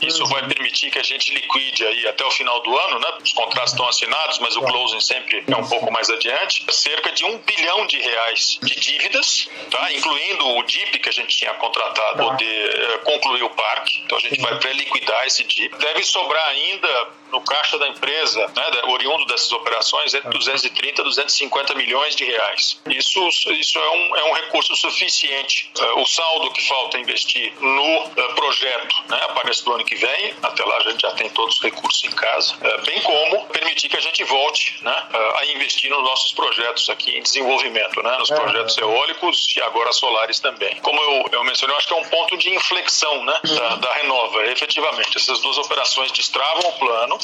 Isso 0.00 0.24
vai 0.26 0.46
permitir 0.46 0.90
que 0.90 0.98
a 0.98 1.02
gente 1.02 1.32
liquide 1.32 1.86
aí 1.86 2.06
até 2.08 2.24
o 2.24 2.30
final 2.30 2.60
do 2.62 2.76
ano, 2.76 2.98
né? 3.00 3.08
Os 3.22 3.32
contratos 3.32 3.72
estão 3.72 3.88
assinados, 3.88 4.38
mas 4.38 4.56
o 4.56 4.62
closing 4.62 5.00
sempre 5.00 5.44
é 5.46 5.56
um 5.56 5.68
pouco 5.68 5.90
mais 5.92 6.10
adiante. 6.10 6.64
Cerca 6.72 7.12
de 7.12 7.24
um 7.24 7.38
bilhão 7.38 7.86
de 7.86 7.98
reais 8.00 8.58
de 8.62 8.74
dívidas, 8.78 9.48
tá? 9.70 9.92
Incluindo 9.92 10.46
o 10.46 10.62
DIP 10.64 10.98
que 10.98 11.08
a 11.08 11.12
gente 11.12 11.36
tinha 11.36 11.54
contratado, 11.54 12.18
tá. 12.18 12.24
poder 12.24 12.94
uh, 12.94 12.98
concluir 13.04 13.42
o 13.42 13.50
parque. 13.50 14.02
Então 14.04 14.18
a 14.18 14.20
gente 14.20 14.40
vai 14.40 14.58
pré-liquidar 14.58 15.26
esse 15.26 15.44
DIP. 15.44 15.76
Deve 15.78 16.02
sobrar 16.02 16.48
ainda 16.48 17.08
no 17.34 17.40
caixa 17.40 17.76
da 17.78 17.88
empresa, 17.88 18.46
né, 18.54 18.82
oriundo 18.84 19.26
dessas 19.26 19.50
operações, 19.52 20.14
entre 20.14 20.30
230 20.30 21.02
a 21.02 21.04
250 21.04 21.74
milhões 21.74 22.14
de 22.14 22.24
reais. 22.24 22.80
Isso, 22.86 23.28
isso 23.50 23.78
é, 23.78 23.90
um, 23.90 24.16
é 24.16 24.24
um 24.24 24.32
recurso 24.34 24.76
suficiente. 24.76 25.70
Uh, 25.76 26.00
o 26.00 26.06
saldo 26.06 26.52
que 26.52 26.66
falta 26.66 26.96
investir 26.98 27.52
no 27.60 28.04
uh, 28.04 28.34
projeto 28.36 28.94
né, 29.08 29.20
aparece 29.24 29.64
do 29.64 29.72
ano 29.72 29.84
que 29.84 29.96
vem, 29.96 30.34
até 30.42 30.64
lá 30.64 30.76
a 30.76 30.90
gente 30.90 31.02
já 31.02 31.10
tem 31.12 31.28
todos 31.30 31.56
os 31.56 31.62
recursos 31.62 32.04
em 32.04 32.12
casa, 32.12 32.54
uh, 32.54 32.82
bem 32.82 33.00
como 33.02 33.46
permitir 33.46 33.88
que 33.88 33.96
a 33.96 34.00
gente 34.00 34.22
volte 34.24 34.76
né, 34.82 34.94
a 35.36 35.46
investir 35.46 35.90
nos 35.90 36.02
nossos 36.02 36.32
projetos 36.32 36.88
aqui 36.88 37.18
em 37.18 37.22
desenvolvimento, 37.22 38.00
né, 38.02 38.16
nos 38.18 38.30
projetos 38.30 38.76
eólicos 38.78 39.54
e 39.56 39.62
agora 39.62 39.92
solares 39.92 40.38
também. 40.38 40.76
Como 40.76 41.00
eu, 41.00 41.24
eu 41.32 41.44
mencionei, 41.44 41.74
eu 41.74 41.78
acho 41.78 41.88
que 41.88 41.94
é 41.94 41.96
um 41.96 42.08
ponto 42.08 42.36
de 42.36 42.54
inflexão 42.54 43.24
né, 43.24 43.40
da, 43.42 43.76
da 43.76 43.92
Renova. 43.94 44.46
Efetivamente, 44.46 45.16
essas 45.16 45.40
duas 45.40 45.58
operações 45.58 46.12
destravam 46.12 46.70
o 46.70 46.72
plano, 46.78 47.18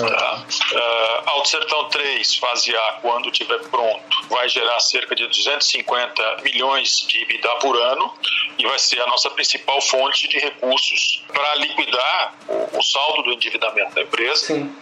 Uh, 0.00 1.30
Alto 1.30 1.48
Sertão 1.48 1.88
3, 1.88 2.36
fase 2.36 2.74
A, 2.74 2.92
quando 3.02 3.30
estiver 3.30 3.58
pronto, 3.68 4.28
vai 4.28 4.48
gerar 4.48 4.78
cerca 4.78 5.14
de 5.14 5.26
250 5.26 6.42
milhões 6.44 7.04
de 7.08 7.22
EBITDA 7.22 7.48
por 7.56 7.76
ano 7.76 8.14
e 8.56 8.64
vai 8.64 8.78
ser 8.78 9.00
a 9.00 9.06
nossa 9.06 9.28
principal 9.30 9.80
fonte 9.80 10.28
de 10.28 10.38
recursos 10.38 11.24
para 11.26 11.54
liquidar 11.56 12.34
o, 12.46 12.78
o 12.78 12.82
saldo 12.82 13.24
do 13.24 13.32
endividamento 13.32 13.94
da 13.94 14.02
empresa. 14.02 14.46
Sim 14.46 14.72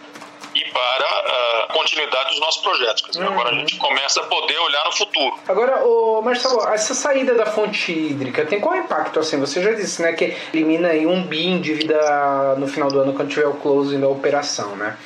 e 0.57 0.71
para 0.71 1.05
a 1.05 1.73
continuidade 1.73 2.29
dos 2.31 2.39
nossos 2.39 2.61
projetos. 2.61 3.03
Dizer, 3.09 3.23
uhum. 3.23 3.33
Agora 3.33 3.49
a 3.49 3.53
gente 3.53 3.77
começa 3.77 4.21
a 4.21 4.23
poder 4.23 4.57
olhar 4.57 4.85
no 4.85 4.91
futuro. 4.91 5.39
Agora, 5.47 5.85
o 5.85 6.21
Marcelo, 6.21 6.67
essa 6.69 6.93
saída 6.93 7.35
da 7.35 7.45
fonte 7.45 7.91
hídrica 7.91 8.45
tem 8.45 8.59
qual 8.59 8.75
impacto? 8.75 9.19
Assim, 9.19 9.39
você 9.39 9.61
já 9.61 9.71
disse, 9.71 10.01
né, 10.01 10.13
que 10.13 10.35
elimina 10.53 10.89
aí 10.89 11.05
um 11.05 11.23
bi 11.23 11.45
em 11.45 11.61
dívida 11.61 12.55
no 12.57 12.67
final 12.67 12.89
do 12.89 12.99
ano 12.99 13.13
quando 13.13 13.29
tiver 13.29 13.47
o 13.47 13.53
closing 13.53 13.99
da 13.99 14.07
operação, 14.07 14.75
né? 14.75 14.97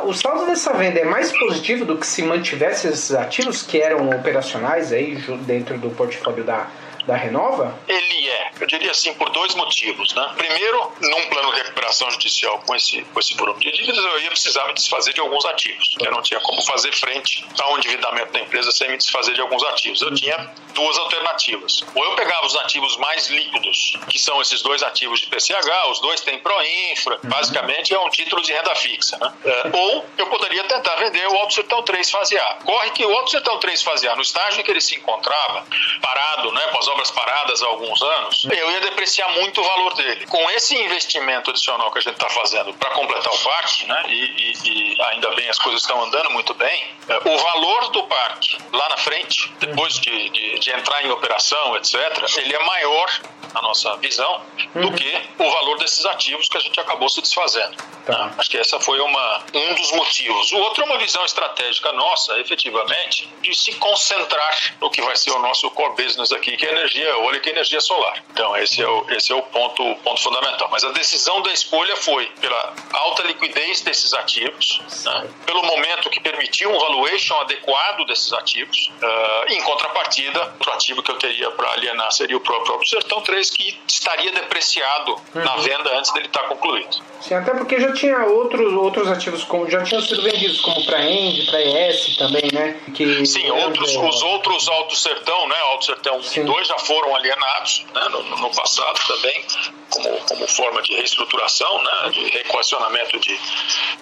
O 0.00 0.12
saldo 0.12 0.46
dessa 0.46 0.72
venda 0.74 1.00
é 1.00 1.04
mais 1.04 1.36
positivo 1.36 1.84
do 1.84 1.96
que 1.96 2.06
se 2.06 2.22
mantivesse 2.22 2.88
esses 2.88 3.12
ativos 3.12 3.62
que 3.62 3.80
eram 3.80 4.10
operacionais 4.10 4.92
aí 4.92 5.16
dentro 5.40 5.78
do 5.78 5.90
portfólio 5.90 6.44
da 6.44 6.66
da 7.08 7.16
Renova? 7.16 7.74
Ele 7.88 8.28
é, 8.28 8.50
eu 8.60 8.66
diria 8.66 8.90
assim, 8.90 9.14
por 9.14 9.30
dois 9.30 9.54
motivos. 9.54 10.14
Né? 10.14 10.30
Primeiro, 10.36 10.92
num 11.00 11.26
plano 11.30 11.54
de 11.54 11.62
recuperação 11.62 12.10
judicial 12.10 12.62
com 12.66 12.76
esse, 12.76 13.02
com 13.02 13.18
esse 13.18 13.34
volume 13.34 13.58
de 13.60 13.72
dívidas, 13.72 14.04
eu 14.04 14.20
ia 14.20 14.28
precisar 14.28 14.66
me 14.66 14.74
desfazer 14.74 15.14
de 15.14 15.20
alguns 15.20 15.44
ativos. 15.46 15.96
Eu 15.98 16.12
não 16.12 16.20
tinha 16.20 16.38
como 16.40 16.62
fazer 16.62 16.92
frente 16.92 17.46
ao 17.60 17.78
endividamento 17.78 18.30
da 18.30 18.40
empresa 18.40 18.70
sem 18.70 18.90
me 18.90 18.98
desfazer 18.98 19.32
de 19.32 19.40
alguns 19.40 19.62
ativos. 19.64 20.02
Eu 20.02 20.14
tinha 20.14 20.52
duas 20.78 20.96
alternativas. 20.96 21.84
Ou 21.92 22.04
eu 22.04 22.14
pegava 22.14 22.46
os 22.46 22.54
ativos 22.56 22.96
mais 22.98 23.28
líquidos, 23.28 23.94
que 24.08 24.18
são 24.18 24.40
esses 24.40 24.62
dois 24.62 24.80
ativos 24.80 25.18
de 25.18 25.26
PCH, 25.26 25.68
os 25.90 26.00
dois 26.00 26.20
têm 26.20 26.38
Proinfra, 26.38 27.14
uhum. 27.16 27.28
basicamente 27.28 27.92
é 27.92 27.98
um 27.98 28.08
título 28.08 28.40
de 28.42 28.52
renda 28.52 28.74
fixa. 28.76 29.18
Né? 29.18 29.32
É, 29.44 29.76
ou 29.76 30.06
eu 30.16 30.28
poderia 30.28 30.62
tentar 30.64 30.94
vender 30.96 31.26
o 31.26 31.36
Alto 31.36 31.54
Sertão 31.54 31.82
3 31.82 32.10
Fase 32.10 32.38
A. 32.38 32.58
Corre 32.64 32.90
que 32.90 33.04
o 33.04 33.12
Alto 33.12 33.30
Sertão 33.30 33.58
3 33.58 33.82
Fase 33.82 34.08
A, 34.08 34.14
no 34.14 34.22
estágio 34.22 34.60
em 34.60 34.62
que 34.62 34.70
ele 34.70 34.80
se 34.80 34.94
encontrava, 34.94 35.66
parado, 36.00 36.52
né, 36.52 36.62
com 36.68 36.78
as 36.78 36.86
obras 36.86 37.10
paradas 37.10 37.60
há 37.60 37.66
alguns 37.66 38.00
anos, 38.00 38.44
eu 38.44 38.70
ia 38.70 38.80
depreciar 38.80 39.28
muito 39.32 39.60
o 39.60 39.64
valor 39.64 39.94
dele. 39.94 40.26
Com 40.26 40.48
esse 40.50 40.76
investimento 40.76 41.50
adicional 41.50 41.90
que 41.90 41.98
a 41.98 42.02
gente 42.02 42.14
está 42.14 42.30
fazendo 42.30 42.72
para 42.74 42.90
completar 42.90 43.32
o 43.32 43.38
parque, 43.40 43.84
né, 43.86 44.04
e, 44.08 44.12
e, 44.12 44.94
e, 44.94 45.02
ainda 45.10 45.30
bem 45.34 45.48
as 45.48 45.58
coisas 45.58 45.80
estão 45.80 46.00
andando 46.04 46.30
muito 46.30 46.54
bem, 46.54 46.86
é, 47.08 47.16
o 47.28 47.38
valor 47.38 47.90
do 47.90 48.04
parque 48.04 48.56
lá 48.72 48.88
na 48.90 48.96
frente, 48.98 49.52
depois 49.58 49.98
de, 49.98 50.30
de, 50.30 50.58
de 50.60 50.67
entrar 50.70 51.04
em 51.04 51.10
operação, 51.10 51.76
etc., 51.76 51.94
ele 52.38 52.54
é 52.54 52.64
maior, 52.64 53.20
na 53.54 53.62
nossa 53.62 53.96
visão, 53.96 54.42
do 54.74 54.88
uhum. 54.88 54.94
que 54.94 55.28
o 55.38 55.50
valor 55.50 55.78
desses 55.78 56.04
ativos 56.06 56.48
que 56.48 56.56
a 56.56 56.60
gente 56.60 56.78
acabou 56.78 57.08
se 57.08 57.20
desfazendo. 57.20 57.76
Tá. 58.06 58.32
Acho 58.38 58.50
que 58.50 58.56
essa 58.56 58.80
foi 58.80 58.98
uma, 59.00 59.44
um 59.54 59.74
dos 59.74 59.92
motivos. 59.92 60.52
O 60.52 60.58
outro 60.58 60.82
é 60.82 60.86
uma 60.86 60.98
visão 60.98 61.24
estratégica 61.24 61.92
nossa, 61.92 62.38
efetivamente, 62.40 63.28
de 63.42 63.54
se 63.54 63.74
concentrar 63.74 64.76
no 64.80 64.90
que 64.90 65.02
vai 65.02 65.16
ser 65.16 65.30
o 65.30 65.38
nosso 65.40 65.70
core 65.72 66.02
business 66.02 66.32
aqui, 66.32 66.56
que 66.56 66.66
é 66.66 66.72
energia 66.72 67.04
eólica 67.10 67.48
e 67.48 67.52
energia 67.52 67.80
solar. 67.80 68.22
Então, 68.30 68.56
esse 68.56 68.82
é 68.82 68.88
o, 68.88 69.06
esse 69.10 69.32
é 69.32 69.34
o 69.34 69.42
ponto, 69.42 69.94
ponto 69.96 70.22
fundamental. 70.22 70.68
Mas 70.70 70.84
a 70.84 70.90
decisão 70.92 71.42
da 71.42 71.52
escolha 71.52 71.96
foi 71.96 72.26
pela 72.40 72.74
alta 72.92 73.22
liquidez 73.24 73.82
desses 73.82 74.14
ativos, 74.14 74.80
né, 75.04 75.28
pelo 75.44 75.62
momento 75.62 76.08
que 76.08 76.20
permitiu 76.20 76.70
um 76.70 76.78
valuation 76.78 77.38
adequado 77.40 78.06
desses 78.06 78.32
ativos, 78.32 78.90
uh, 79.02 79.52
em 79.52 79.60
contrapartida, 79.62 80.54
outro 80.58 80.72
ativo 80.72 81.02
que 81.02 81.10
eu 81.10 81.16
teria 81.16 81.50
para 81.52 81.70
alienar 81.72 82.10
seria 82.12 82.36
o 82.36 82.40
próprio 82.40 82.74
Alto 82.74 82.88
Sertão 82.88 83.20
3, 83.22 83.50
que 83.50 83.78
estaria 83.86 84.32
depreciado 84.32 85.12
uhum. 85.12 85.44
na 85.44 85.56
venda 85.56 85.96
antes 85.96 86.12
dele 86.12 86.26
estar 86.26 86.42
concluído. 86.42 86.98
Sim, 87.20 87.34
até 87.34 87.54
porque 87.54 87.80
já 87.80 87.92
tinha 87.92 88.24
outros, 88.24 88.72
outros 88.74 89.08
ativos, 89.08 89.44
como, 89.44 89.70
já 89.70 89.82
tinham 89.82 90.02
sido 90.02 90.22
vendidos, 90.22 90.60
como 90.60 90.84
para 90.84 91.04
End, 91.04 91.46
para 91.46 91.62
ES 91.62 92.16
também, 92.16 92.50
né? 92.52 92.80
Que 92.94 93.24
Sim, 93.24 93.50
outros, 93.50 93.94
os 93.96 94.22
outros 94.22 94.68
Alto 94.68 94.96
Sertão, 94.96 95.48
né? 95.48 95.56
Alto 95.70 95.84
Sertão 95.84 96.18
1 96.18 96.40
e 96.40 96.44
2 96.44 96.68
já 96.68 96.78
foram 96.78 97.14
alienados 97.14 97.86
né? 97.94 98.08
no, 98.10 98.22
no 98.22 98.50
passado 98.50 98.98
também, 99.06 99.44
como, 99.90 100.18
como 100.20 100.48
forma 100.48 100.82
de 100.82 100.94
reestruturação, 100.94 101.82
né? 101.82 102.10
de 102.10 102.28
reequacionamento 102.30 103.18
de, 103.20 103.38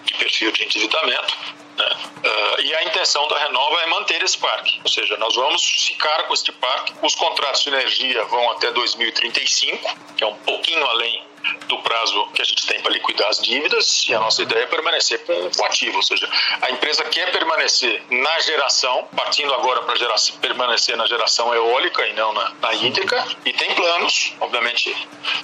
de 0.04 0.14
perfil 0.14 0.52
de 0.52 0.64
endividamento. 0.64 1.34
Né? 1.76 1.97
Uh, 2.25 2.61
e 2.62 2.75
a 2.75 2.85
intenção 2.85 3.26
da 3.28 3.38
Renova 3.38 3.80
é 3.83 3.87
manter 3.87 4.23
esse 4.23 4.38
parque, 4.38 4.80
ou 4.83 4.90
seja, 4.90 5.16
nós 5.18 5.35
vamos 5.35 5.62
ficar 5.62 6.25
com 6.25 6.35
este 6.35 6.52
parque. 6.52 6.95
Os 7.02 7.14
contratos 7.14 7.62
de 7.62 7.68
energia 7.68 8.25
vão 8.25 8.50
até 8.52 8.71
2035, 8.73 9.97
que 10.16 10.25
é 10.25 10.26
um 10.26 10.35
pouquinho 10.37 10.85
além 10.87 11.23
do 11.69 11.79
prazo 11.83 12.29
que 12.33 12.43
a 12.43 12.45
gente 12.45 12.67
tem 12.67 12.81
para 12.81 12.93
liquidar 12.93 13.29
as 13.29 13.38
dívidas 13.38 14.05
e 14.09 14.15
a 14.15 14.21
nossa 14.21 14.43
ideia 14.43 14.65
é 14.65 14.67
permanecer 14.67 15.25
com 15.25 15.33
o 15.33 15.65
ativo, 15.65 15.97
ou 15.97 16.03
seja, 16.03 16.29
a 16.62 16.71
empresa 16.71 17.05
quer 17.05 17.31
permanecer 17.33 18.03
na 18.11 18.41
geração, 18.41 19.09
partindo 19.15 19.53
agora 19.55 19.83
para 19.83 19.97
permanecer 20.41 20.97
na 20.97 21.07
geração 21.07 21.55
eólica 21.55 22.07
e 22.07 22.12
não 22.12 22.33
na, 22.33 22.50
na 22.61 22.75
hídrica, 22.75 23.25
e 23.45 23.53
tem 23.53 23.75
planos, 23.75 24.35
obviamente 24.41 24.95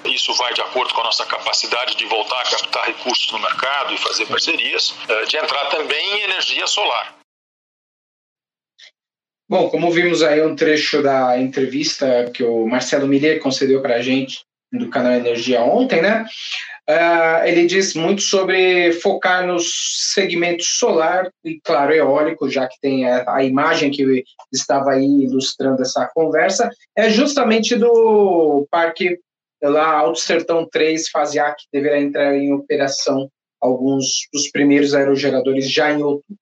isso 0.04 0.34
vai 0.34 0.52
de 0.54 0.60
acordo 0.60 0.94
com 0.94 1.00
a 1.00 1.04
nossa 1.04 1.26
capacidade 1.26 1.96
de 1.96 2.04
voltar 2.06 2.40
a 2.40 2.50
captar 2.50 2.84
recursos 2.86 3.30
no 3.32 3.38
mercado 3.38 3.94
e 3.94 3.98
fazer 3.98 4.26
parcerias, 4.26 4.94
eh, 5.08 5.24
de 5.26 5.36
entrar 5.36 5.66
também 5.66 6.18
em 6.18 6.22
energia 6.22 6.66
solar. 6.66 7.16
Bom, 9.48 9.68
como 9.68 9.90
vimos 9.90 10.22
aí 10.22 10.40
um 10.40 10.56
trecho 10.56 11.02
da 11.02 11.38
entrevista 11.38 12.30
que 12.32 12.42
o 12.42 12.66
Marcelo 12.66 13.06
Miller 13.06 13.38
concedeu 13.40 13.82
para 13.82 13.96
a 13.96 14.02
gente 14.02 14.40
do 14.72 14.88
canal 14.88 15.12
Energia 15.12 15.62
ontem, 15.62 16.00
né? 16.00 16.24
Uh, 16.88 17.46
ele 17.46 17.66
diz 17.66 17.94
muito 17.94 18.22
sobre 18.22 18.92
focar 18.94 19.46
no 19.46 19.56
segmento 19.60 20.64
solar 20.64 21.30
e, 21.44 21.60
claro, 21.62 21.92
eólico, 21.92 22.50
já 22.50 22.66
que 22.66 22.74
tem 22.80 23.08
a, 23.08 23.36
a, 23.36 23.44
imagem 23.44 23.90
que 23.92 24.24
estava 24.52 24.90
aí 24.90 25.04
ilustrando 25.04 25.80
essa 25.80 26.10
conversa, 26.12 26.68
é 26.96 27.08
justamente 27.08 27.76
do 27.76 28.66
parque 28.68 29.16
lá 29.62 29.92
Alto 29.92 30.18
Sertão 30.18 30.66
3, 30.68 31.08
fase 31.08 31.38
A, 31.38 31.52
que 31.52 31.66
deverá 31.72 32.00
entrar 32.00 32.36
em 32.36 32.52
operação 32.52 33.30
alguns 33.60 34.26
dos 34.32 34.50
primeiros 34.50 34.92
aerogeradores 34.92 35.70
já 35.70 35.92
em 35.92 36.02
outubro. 36.02 36.36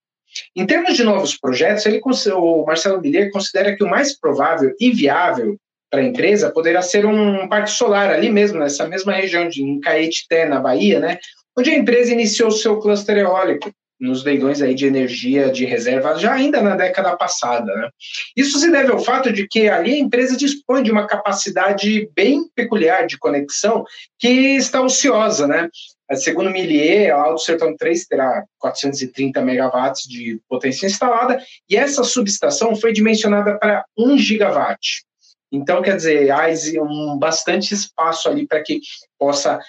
Em 0.56 0.64
termos 0.64 0.96
de 0.96 1.04
novos 1.04 1.36
projetos, 1.36 1.84
ele, 1.84 2.00
o 2.34 2.64
Marcelo 2.64 3.00
Billier 3.00 3.30
considera 3.30 3.76
que 3.76 3.84
o 3.84 3.90
mais 3.90 4.18
provável 4.18 4.72
e 4.80 4.90
viável 4.90 5.58
para 5.90 6.00
a 6.00 6.04
empresa 6.04 6.50
poderá 6.50 6.80
ser 6.80 7.04
um 7.04 7.48
parque 7.48 7.70
solar 7.70 8.10
ali 8.10 8.30
mesmo, 8.30 8.58
nessa 8.58 8.86
mesma 8.86 9.12
região 9.12 9.48
de 9.48 9.80
Caetité, 9.80 10.46
na 10.46 10.60
Bahia, 10.60 11.00
né, 11.00 11.18
onde 11.58 11.70
a 11.70 11.76
empresa 11.76 12.12
iniciou 12.12 12.50
seu 12.50 12.78
cluster 12.78 13.18
eólico 13.18 13.70
nos 14.00 14.24
leilões 14.24 14.62
aí 14.62 14.74
de 14.74 14.86
energia 14.86 15.50
de 15.50 15.66
reserva 15.66 16.18
já 16.18 16.32
ainda 16.32 16.62
na 16.62 16.74
década 16.74 17.14
passada. 17.16 17.72
Né? 17.74 17.90
Isso 18.34 18.58
se 18.58 18.70
deve 18.70 18.90
ao 18.90 18.98
fato 18.98 19.30
de 19.30 19.46
que 19.46 19.68
ali 19.68 19.92
a 19.92 19.98
empresa 19.98 20.36
dispõe 20.36 20.82
de 20.82 20.90
uma 20.90 21.06
capacidade 21.06 22.08
bem 22.16 22.48
peculiar 22.54 23.06
de 23.06 23.18
conexão 23.18 23.84
que 24.18 24.56
está 24.56 24.80
ociosa. 24.80 25.46
Né? 25.46 25.68
Segundo 26.14 26.50
Millier, 26.50 27.14
a 27.14 27.20
Alto 27.20 27.42
Sertão 27.42 27.76
3 27.76 28.06
terá 28.06 28.42
430 28.58 29.42
megawatts 29.42 30.08
de 30.08 30.40
potência 30.48 30.86
instalada 30.86 31.38
e 31.68 31.76
essa 31.76 32.02
subestação 32.02 32.74
foi 32.74 32.92
dimensionada 32.92 33.58
para 33.58 33.84
1 33.98 34.16
gigawatt. 34.16 35.04
Então, 35.52 35.82
quer 35.82 35.96
dizer, 35.96 36.30
há 36.30 36.46
um 36.82 37.18
bastante 37.18 37.74
espaço 37.74 38.28
ali 38.28 38.46
para 38.46 38.62
que 38.62 38.80
possa 39.18 39.60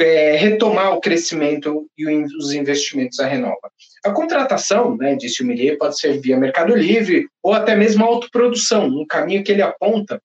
é, 0.00 0.36
retomar 0.36 0.94
o 0.94 1.00
crescimento 1.00 1.88
e 1.96 2.06
os 2.06 2.52
investimentos 2.52 3.18
da 3.18 3.26
Renova. 3.26 3.70
A 4.04 4.12
contratação, 4.12 4.96
né, 4.96 5.16
disse 5.16 5.42
o 5.42 5.46
Millier, 5.46 5.76
pode 5.76 5.98
ser 5.98 6.20
via 6.20 6.36
Mercado 6.36 6.74
Livre 6.74 7.26
ou 7.42 7.52
até 7.52 7.74
mesmo 7.74 8.04
autoprodução, 8.04 8.86
um 8.86 9.06
caminho 9.06 9.42
que 9.42 9.50
ele 9.50 9.62
aponta 9.62 10.20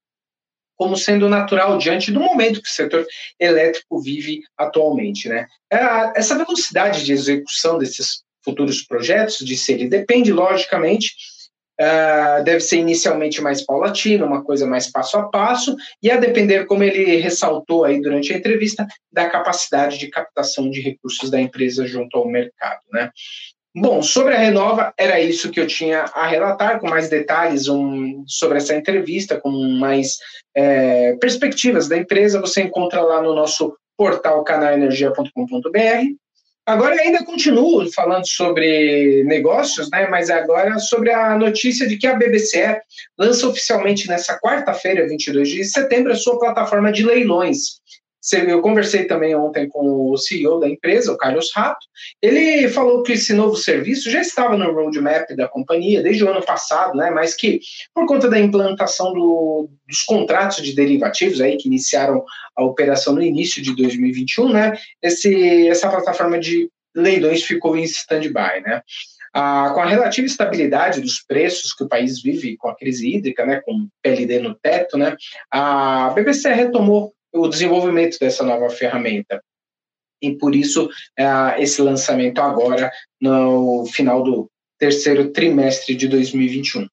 como 0.75 0.97
sendo 0.97 1.29
natural 1.29 1.77
diante 1.77 2.12
do 2.12 2.19
momento 2.19 2.62
que 2.62 2.67
o 2.67 2.71
setor 2.71 3.06
elétrico 3.39 4.01
vive 4.01 4.41
atualmente. 4.58 5.29
Né? 5.29 5.47
É, 5.71 5.77
essa 6.15 6.38
velocidade 6.38 7.06
de 7.06 7.13
execução 7.13 7.77
desses 7.77 8.23
futuros 8.43 8.82
projetos, 8.82 9.38
disse 9.39 9.71
ele, 9.71 9.88
depende, 9.88 10.34
logicamente, 10.34 11.15
Uh, 11.84 12.43
deve 12.43 12.62
ser 12.62 12.78
inicialmente 12.78 13.41
mais 13.41 13.65
paulatino, 13.65 14.26
uma 14.26 14.41
coisa 14.41 14.65
mais 14.65 14.89
passo 14.89 15.17
a 15.17 15.24
passo, 15.24 15.76
e 16.02 16.10
a 16.10 16.15
depender, 16.15 16.65
como 16.65 16.84
ele 16.84 17.17
ressaltou 17.17 17.84
aí 17.84 18.00
durante 18.00 18.32
a 18.32 18.38
entrevista, 18.38 18.88
da 19.12 19.28
capacidade 19.28 19.98
de 19.98 20.10
captação 20.10 20.69
de 20.69 20.80
recursos 20.80 21.30
da 21.30 21.41
empresa 21.41 21.86
junto 21.86 22.17
ao 22.17 22.28
mercado, 22.28 22.80
né? 22.91 23.10
Bom, 23.76 24.04
sobre 24.04 24.36
a 24.36 24.38
Renova, 24.38 24.93
era 24.98 25.19
isso 25.19 25.50
que 25.50 25.60
eu 25.60 25.65
tinha 25.65 26.02
a 26.13 26.28
relatar, 26.28 26.80
com 26.80 26.88
mais 26.88 27.10
detalhes 27.10 27.67
um, 27.67 28.24
sobre 28.28 28.60
essa 28.60 28.76
entrevista, 28.76 29.41
com 29.41 29.50
mais 29.50 30.17
é, 30.56 31.15
perspectivas 31.15 31.88
da 31.88 31.98
empresa, 31.98 32.39
você 32.39 32.62
encontra 32.62 33.02
lá 33.02 33.19
no 33.19 33.34
nosso 33.34 33.76
portal 33.98 34.43
canalenergia.com.br 34.43 36.23
Agora 36.65 36.95
ainda 36.95 37.26
continuo 37.26 37.91
falando 37.91 38.26
sobre 38.26 39.21
negócios, 39.26 39.89
né? 39.91 40.08
Mas 40.08 40.30
agora 40.30 40.80
sobre 40.80 41.12
a 41.12 41.38
notícia 41.38 41.86
de 41.86 41.97
que 41.97 42.08
a 42.08 42.15
BBC 42.15 42.80
lança 43.19 43.47
oficialmente 43.47 44.08
nessa 44.08 44.39
quarta-feira, 44.39 45.08
22 45.08 45.49
de 45.49 45.63
setembro, 45.65 46.13
a 46.13 46.15
sua 46.15 46.39
plataforma 46.39 46.89
de 46.89 47.04
leilões. 47.04 47.82
Eu 48.32 48.62
conversei 48.62 49.04
também 49.04 49.36
ontem 49.36 49.68
com 49.68 50.12
o 50.12 50.18
CEO 50.18 50.60
da 50.60 50.70
empresa, 50.70 51.12
o 51.12 51.18
Carlos 51.18 51.52
Rato. 51.54 51.86
Ele 52.22 52.70
falou 52.70 53.04
que 53.04 53.14
esse 53.14 53.34
novo 53.34 53.58
serviço 53.58 54.10
já 54.10 54.22
estava 54.22 54.56
no 54.56 54.72
roadmap 54.72 55.30
da 55.36 55.48
companhia 55.48 56.02
desde 56.02 56.24
o 56.24 56.30
ano 56.30 56.44
passado, 56.44 56.96
né? 56.96 57.12
Mas 57.12 57.36
que 57.36 57.60
por 57.94 58.06
conta 58.06 58.30
da 58.30 58.40
implantação 58.40 59.14
do, 59.14 59.70
dos 59.88 60.02
contratos 60.04 60.64
de 60.64 60.74
derivativos 60.74 61.42
aí 61.42 61.58
que 61.58 61.68
iniciaram 61.68 62.24
a 62.56 62.64
operação 62.64 63.14
no 63.14 63.22
início 63.22 63.62
de 63.62 63.76
2021, 63.76 64.54
né? 64.54 64.78
Esse, 65.02 65.68
essa 65.68 65.90
plataforma 65.90 66.40
de 66.40 66.70
leilões 66.96 67.44
ficou 67.44 67.76
em 67.76 67.84
stand-by, 67.84 68.62
né? 68.64 68.82
Ah, 69.36 69.72
com 69.74 69.82
a 69.82 69.86
relativa 69.86 70.28
estabilidade 70.28 71.02
dos 71.02 71.20
preços 71.20 71.74
que 71.74 71.84
o 71.84 71.88
país 71.88 72.22
vive 72.22 72.56
com 72.56 72.70
a 72.70 72.76
crise 72.76 73.16
hídrica, 73.16 73.44
né, 73.44 73.62
com 73.66 73.90
PLD 74.00 74.38
no 74.38 74.54
teto, 74.54 74.96
né, 74.96 75.18
a 75.50 76.12
BBC 76.12 76.54
retomou 76.54 77.12
o 77.34 77.48
desenvolvimento 77.48 78.17
dessa 78.19 78.43
nova 78.43 78.69
ferramenta. 78.69 79.41
E 80.22 80.36
por 80.38 80.56
isso, 80.56 80.86
uh, 80.86 81.60
esse 81.60 81.82
lançamento 81.82 82.39
agora, 82.39 82.91
no 83.19 83.86
final 83.88 84.24
do 84.24 84.50
terceiro 84.80 85.32
trimestre 85.32 85.96
de 85.96 86.08
2021. 86.08 86.84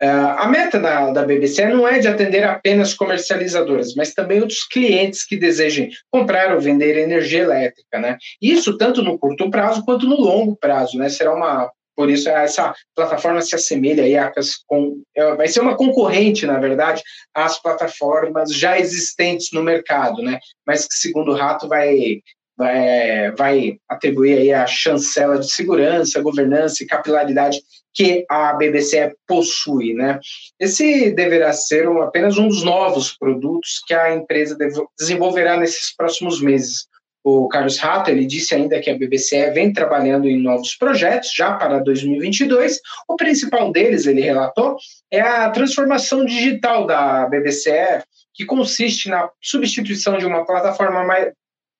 Uh, 0.00 0.38
a 0.38 0.46
meta 0.46 0.78
da, 0.78 1.10
da 1.10 1.24
BBC 1.24 1.66
não 1.66 1.86
é 1.86 1.98
de 1.98 2.06
atender 2.06 2.44
apenas 2.44 2.94
comercializadoras, 2.94 3.94
mas 3.96 4.14
também 4.14 4.40
outros 4.40 4.64
clientes 4.64 5.26
que 5.26 5.36
desejem 5.36 5.90
comprar 6.10 6.54
ou 6.54 6.60
vender 6.60 6.96
energia 6.96 7.42
elétrica, 7.42 7.98
né? 7.98 8.16
Isso 8.40 8.78
tanto 8.78 9.02
no 9.02 9.18
curto 9.18 9.50
prazo 9.50 9.84
quanto 9.84 10.06
no 10.06 10.14
longo 10.14 10.56
prazo, 10.56 10.96
né? 10.96 11.08
Será 11.08 11.34
uma 11.34 11.68
por 11.98 12.08
isso, 12.08 12.28
essa 12.28 12.72
plataforma 12.94 13.42
se 13.42 13.56
assemelha 13.56 14.04
aí 14.04 14.16
a, 14.16 14.32
com, 14.68 15.02
é, 15.16 15.34
vai 15.34 15.48
ser 15.48 15.58
uma 15.58 15.76
concorrente, 15.76 16.46
na 16.46 16.56
verdade, 16.56 17.02
às 17.34 17.60
plataformas 17.60 18.54
já 18.54 18.78
existentes 18.78 19.48
no 19.52 19.64
mercado, 19.64 20.22
né? 20.22 20.38
Mas 20.64 20.86
que, 20.86 20.94
segundo 20.94 21.32
o 21.32 21.34
Rato, 21.34 21.66
vai, 21.66 22.20
vai, 22.56 23.32
vai 23.36 23.78
atribuir 23.88 24.38
aí 24.38 24.52
a 24.52 24.64
chancela 24.64 25.40
de 25.40 25.50
segurança, 25.50 26.22
governança 26.22 26.84
e 26.84 26.86
capilaridade 26.86 27.60
que 27.92 28.24
a 28.30 28.52
BBC 28.52 29.16
possui, 29.26 29.92
né? 29.92 30.20
Esse 30.60 31.10
deverá 31.10 31.52
ser 31.52 31.88
apenas 31.88 32.38
um 32.38 32.46
dos 32.46 32.62
novos 32.62 33.12
produtos 33.18 33.82
que 33.84 33.92
a 33.92 34.14
empresa 34.14 34.56
desenvolverá 34.96 35.56
nesses 35.56 35.92
próximos 35.96 36.40
meses 36.40 36.86
o 37.28 37.48
Carlos 37.48 37.78
Rato, 37.78 38.10
ele 38.10 38.24
disse 38.24 38.54
ainda 38.54 38.80
que 38.80 38.90
a 38.90 38.96
BBC 38.96 39.50
vem 39.50 39.72
trabalhando 39.72 40.26
em 40.26 40.40
novos 40.40 40.74
projetos 40.74 41.32
já 41.34 41.54
para 41.54 41.78
2022. 41.78 42.80
O 43.06 43.16
principal 43.16 43.70
deles, 43.70 44.06
ele 44.06 44.20
relatou, 44.20 44.76
é 45.10 45.20
a 45.20 45.50
transformação 45.50 46.24
digital 46.24 46.86
da 46.86 47.26
BBC, 47.26 48.02
que 48.34 48.44
consiste 48.44 49.08
na 49.08 49.28
substituição 49.42 50.16
de 50.16 50.24
uma 50.24 50.46
plataforma 50.46 51.04
mais, 51.04 51.32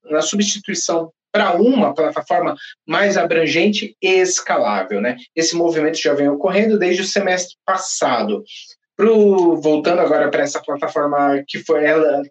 na 0.05 0.21
substituição 0.21 1.11
para 1.33 1.55
uma 1.55 1.95
plataforma 1.95 2.57
mais 2.87 3.17
abrangente 3.17 3.97
e 4.03 4.09
escalável. 4.09 5.01
Né? 5.01 5.17
Esse 5.35 5.57
movimento 5.57 5.99
já 5.99 6.15
vem 6.15 6.29
ocorrendo 6.29 6.79
desde 6.79 7.03
o 7.03 7.07
semestre 7.07 7.55
passado. 7.65 8.43
Pro, 8.97 9.57
voltando 9.61 10.01
agora 10.01 10.29
para 10.29 10.43
essa 10.43 10.61
plataforma 10.61 11.43
que 11.47 11.61
foi 11.61 11.85
ela 11.85 12.23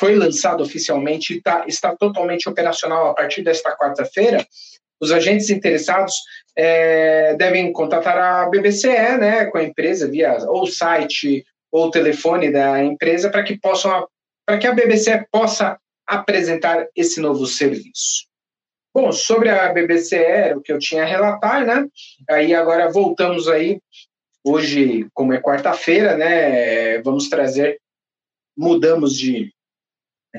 foi 0.00 0.14
lançada 0.14 0.62
oficialmente 0.62 1.34
e 1.34 1.42
tá, 1.42 1.66
está 1.68 1.94
totalmente 1.94 2.48
operacional 2.48 3.10
a 3.10 3.14
partir 3.14 3.42
desta 3.42 3.76
quarta-feira, 3.76 4.46
os 4.98 5.12
agentes 5.12 5.50
interessados 5.50 6.14
é, 6.56 7.34
devem 7.34 7.70
contatar 7.70 8.16
a 8.16 8.48
BBCE, 8.48 9.18
né, 9.18 9.44
com 9.44 9.58
a 9.58 9.62
empresa 9.62 10.08
via 10.08 10.38
ou 10.48 10.66
site 10.66 11.44
ou 11.70 11.90
telefone 11.90 12.50
da 12.50 12.82
empresa 12.82 13.30
para 13.30 13.42
que 13.42 13.58
possam 13.58 14.08
para 14.46 14.58
que 14.58 14.66
a 14.66 14.72
BBCE 14.72 15.26
possa 15.30 15.78
apresentar 16.06 16.88
esse 16.96 17.20
novo 17.20 17.46
serviço. 17.46 18.26
Bom, 18.92 19.12
sobre 19.12 19.50
a 19.50 19.72
BBCE, 19.72 20.54
o 20.56 20.60
que 20.60 20.72
eu 20.72 20.78
tinha 20.78 21.02
a 21.02 21.06
relatar, 21.06 21.64
né? 21.64 21.86
Aí 22.28 22.52
agora 22.52 22.90
voltamos 22.90 23.46
aí 23.46 23.78
hoje, 24.42 25.06
como 25.14 25.32
é 25.32 25.40
quarta-feira, 25.40 26.16
né? 26.16 26.98
Vamos 27.02 27.28
trazer 27.28 27.78
mudamos 28.56 29.16
de 29.16 29.52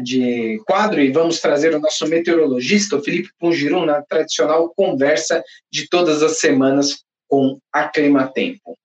de 0.02 0.62
quadro 0.66 1.02
e 1.02 1.12
vamos 1.12 1.40
trazer 1.40 1.76
o 1.76 1.80
nosso 1.80 2.08
meteorologista, 2.08 2.96
o 2.96 3.04
Felipe 3.04 3.30
Pungirum, 3.40 3.86
na 3.86 4.02
tradicional 4.02 4.74
conversa 4.76 5.44
de 5.72 5.88
todas 5.90 6.24
as 6.24 6.40
semanas 6.40 7.04
com 7.28 7.60
a 7.72 7.88
Clima 7.88 8.32
Tempo. 8.32 8.78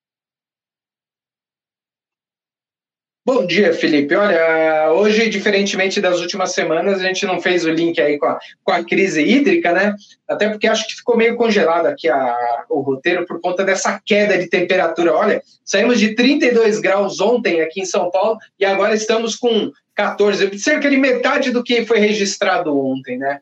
Bom 3.27 3.45
dia, 3.45 3.73
Felipe. 3.73 4.15
Olha, 4.15 4.93
hoje, 4.93 5.29
diferentemente 5.29 6.01
das 6.01 6.21
últimas 6.21 6.53
semanas, 6.53 7.01
a 7.01 7.03
gente 7.03 7.27
não 7.27 7.41
fez 7.41 7.65
o 7.65 7.71
link 7.71 8.01
aí 8.01 8.21
com 8.21 8.27
a, 8.27 8.39
com 8.63 8.71
a 8.71 8.85
crise 8.85 9.21
hídrica, 9.21 9.73
né? 9.73 9.97
Até 10.29 10.49
porque 10.49 10.69
acho 10.69 10.87
que 10.87 10.95
ficou 10.95 11.17
meio 11.17 11.35
congelado 11.35 11.87
aqui 11.87 12.09
a, 12.09 12.65
o 12.71 12.79
roteiro 12.83 13.27
por 13.27 13.41
conta 13.41 13.65
dessa 13.65 14.01
queda 14.07 14.39
de 14.39 14.49
temperatura. 14.49 15.13
Olha, 15.13 15.43
saímos 15.65 15.99
de 15.99 16.15
32 16.15 16.79
graus 16.79 17.21
ontem 17.21 17.61
aqui 17.63 17.81
em 17.81 17.85
São 17.85 18.13
Paulo 18.13 18.39
e 18.61 18.65
agora 18.65 18.95
estamos 18.95 19.35
com 19.35 19.73
14, 19.97 20.57
cerca 20.61 20.89
de 20.89 20.97
metade 20.97 21.51
do 21.51 21.65
que 21.65 21.85
foi 21.85 21.99
registrado 21.99 22.79
ontem, 22.79 23.19
né? 23.19 23.41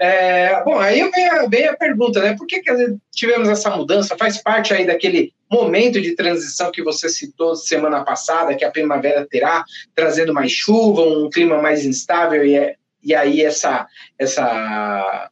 É, 0.00 0.62
bom, 0.64 0.78
aí 0.78 1.08
vem 1.10 1.28
a, 1.28 1.46
vem 1.46 1.66
a, 1.66 1.76
pergunta, 1.76 2.20
né? 2.20 2.36
Por 2.36 2.46
que, 2.46 2.60
que 2.60 2.96
tivemos 3.12 3.48
essa 3.48 3.70
mudança? 3.70 4.16
Faz 4.16 4.40
parte 4.42 4.72
aí 4.72 4.86
daquele 4.86 5.32
momento 5.50 6.00
de 6.00 6.14
transição 6.14 6.70
que 6.70 6.82
você 6.82 7.08
citou 7.08 7.54
semana 7.54 8.04
passada, 8.04 8.54
que 8.54 8.64
a 8.64 8.70
primavera 8.70 9.26
terá, 9.28 9.64
trazendo 9.94 10.32
mais 10.32 10.52
chuva, 10.52 11.02
um 11.02 11.28
clima 11.28 11.60
mais 11.60 11.84
instável, 11.84 12.44
e, 12.44 12.56
é, 12.56 12.76
e 13.02 13.14
aí 13.14 13.42
essa, 13.42 13.86
essa 14.18 15.30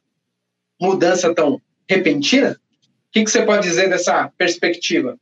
mudança 0.79 1.33
tão 1.33 1.61
repentina? 1.89 2.51
O 2.51 3.11
que, 3.11 3.23
que 3.23 3.31
você 3.31 3.43
pode 3.43 3.63
dizer 3.63 3.89
dessa 3.89 4.31
perspectiva? 4.37 5.17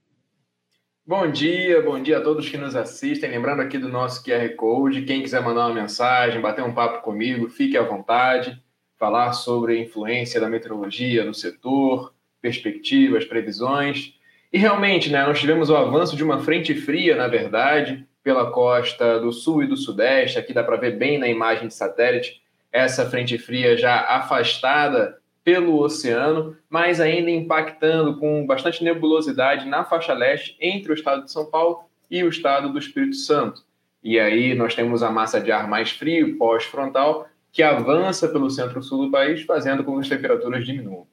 Bom 1.10 1.32
dia, 1.32 1.82
bom 1.82 2.00
dia 2.00 2.19
a 2.19 2.22
todos 2.22 2.48
que 2.48 2.56
nos 2.56 2.76
assistem. 2.76 3.32
Lembrando 3.32 3.63
aqui 3.63 3.80
do 3.80 3.89
nosso 3.89 4.24
QR 4.24 4.48
Code, 4.56 5.02
quem 5.02 5.24
quiser 5.24 5.41
mandar 5.41 5.65
uma 5.65 5.74
mensagem, 5.74 6.39
bater 6.39 6.63
um 6.63 6.72
papo 6.72 7.02
comigo, 7.02 7.50
fique 7.50 7.76
à 7.76 7.82
vontade, 7.82 8.62
falar 8.95 9.34
sobre 9.34 9.74
a 9.74 9.80
influência 9.80 10.39
da 10.39 10.48
meteorologia 10.48 11.26
no 11.26 11.34
setor, 11.34 12.13
perspectivas, 12.39 13.26
previsões. 13.26 14.13
E 14.54 14.60
realmente, 14.60 15.10
né, 15.10 15.26
nós 15.26 15.39
tivemos 15.39 15.72
o 15.72 15.76
avanço 15.76 16.15
de 16.15 16.24
uma 16.24 16.43
frente 16.43 16.76
fria, 16.76 17.15
na 17.15 17.28
verdade, 17.28 18.08
pela 18.22 18.52
costa 18.52 19.19
do 19.19 19.32
sul 19.32 19.63
e 19.63 19.67
do 19.67 19.76
sudeste. 19.76 20.38
Aqui 20.38 20.54
dá 20.54 20.63
para 20.63 20.78
ver 20.78 20.95
bem 20.95 21.17
na 21.17 21.28
imagem 21.28 21.67
de 21.67 21.74
satélite 21.74 22.39
essa 22.72 23.10
frente 23.10 23.36
fria 23.39 23.76
já 23.76 24.00
afastada 24.02 25.18
pelo 25.49 25.81
oceano, 25.81 26.55
mas 26.69 27.01
ainda 27.01 27.31
impactando 27.31 28.17
com 28.19 28.45
bastante 28.45 28.83
nebulosidade 28.83 29.67
na 29.67 29.83
faixa 29.83 30.13
leste 30.13 30.55
entre 30.62 30.91
o 30.91 30.93
estado 30.93 31.23
de 31.23 31.31
São 31.31 31.43
Paulo 31.43 31.85
e 32.07 32.23
o 32.23 32.29
estado 32.29 32.71
do 32.71 32.77
Espírito 32.77 33.15
Santo. 33.15 33.63
E 34.03 34.19
aí 34.19 34.53
nós 34.53 34.75
temos 34.75 35.01
a 35.01 35.09
massa 35.09 35.41
de 35.41 35.51
ar 35.51 35.67
mais 35.67 35.89
frio, 35.89 36.38
pós-frontal, 36.38 37.27
que 37.51 37.63
avança 37.63 38.27
pelo 38.27 38.47
centro-sul 38.47 39.05
do 39.05 39.12
país, 39.12 39.41
fazendo 39.41 39.83
com 39.83 39.95
que 39.95 40.01
as 40.01 40.07
temperaturas 40.07 40.63
diminuam. 40.63 41.07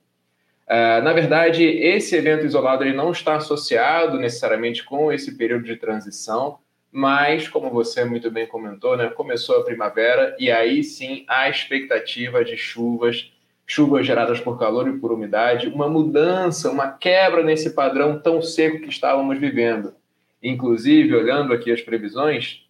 Uh, 0.68 1.02
na 1.02 1.14
verdade, 1.14 1.64
esse 1.64 2.14
evento 2.14 2.44
isolado 2.44 2.84
ele 2.84 2.92
não 2.94 3.12
está 3.12 3.36
associado 3.36 4.18
necessariamente 4.18 4.84
com 4.84 5.10
esse 5.10 5.34
período 5.34 5.64
de 5.64 5.76
transição, 5.76 6.58
mas, 6.92 7.48
como 7.48 7.70
você 7.70 8.04
muito 8.04 8.30
bem 8.30 8.46
comentou, 8.46 8.98
né, 8.98 9.08
começou 9.08 9.56
a 9.56 9.64
primavera 9.64 10.36
e 10.38 10.50
aí 10.50 10.84
sim 10.84 11.24
a 11.26 11.48
expectativa 11.48 12.44
de 12.44 12.54
chuvas 12.58 13.32
chuvas 13.66 14.06
geradas 14.06 14.40
por 14.40 14.58
calor 14.58 14.88
e 14.88 14.98
por 14.98 15.10
umidade, 15.10 15.66
uma 15.68 15.88
mudança, 15.88 16.70
uma 16.70 16.92
quebra 16.92 17.42
nesse 17.42 17.70
padrão 17.70 18.20
tão 18.20 18.40
seco 18.40 18.80
que 18.80 18.88
estávamos 18.88 19.38
vivendo. 19.38 19.92
Inclusive, 20.40 21.16
olhando 21.16 21.52
aqui 21.52 21.72
as 21.72 21.82
previsões, 21.82 22.64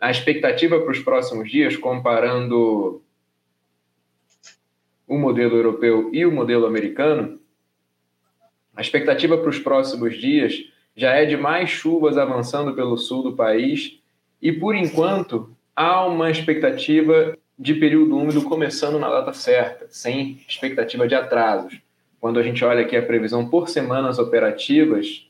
a 0.00 0.10
expectativa 0.10 0.80
para 0.80 0.90
os 0.90 0.98
próximos 1.00 1.50
dias, 1.50 1.76
comparando 1.76 3.02
o 5.06 5.18
modelo 5.18 5.56
europeu 5.56 6.08
e 6.12 6.24
o 6.24 6.32
modelo 6.32 6.66
americano, 6.66 7.38
a 8.74 8.80
expectativa 8.80 9.36
para 9.36 9.50
os 9.50 9.58
próximos 9.58 10.16
dias 10.16 10.54
já 10.96 11.12
é 11.12 11.26
de 11.26 11.36
mais 11.36 11.68
chuvas 11.68 12.16
avançando 12.16 12.74
pelo 12.74 12.96
sul 12.96 13.22
do 13.22 13.36
país 13.36 14.00
e, 14.40 14.50
por 14.50 14.74
enquanto, 14.74 15.54
há 15.76 16.06
uma 16.06 16.30
expectativa 16.30 17.36
de 17.60 17.74
período 17.74 18.16
úmido 18.16 18.40
começando 18.40 18.98
na 18.98 19.10
data 19.10 19.34
certa, 19.34 19.86
sem 19.90 20.40
expectativa 20.48 21.06
de 21.06 21.14
atrasos. 21.14 21.78
Quando 22.18 22.40
a 22.40 22.42
gente 22.42 22.64
olha 22.64 22.80
aqui 22.80 22.96
a 22.96 23.02
previsão 23.02 23.50
por 23.50 23.68
semanas 23.68 24.18
operativas, 24.18 25.28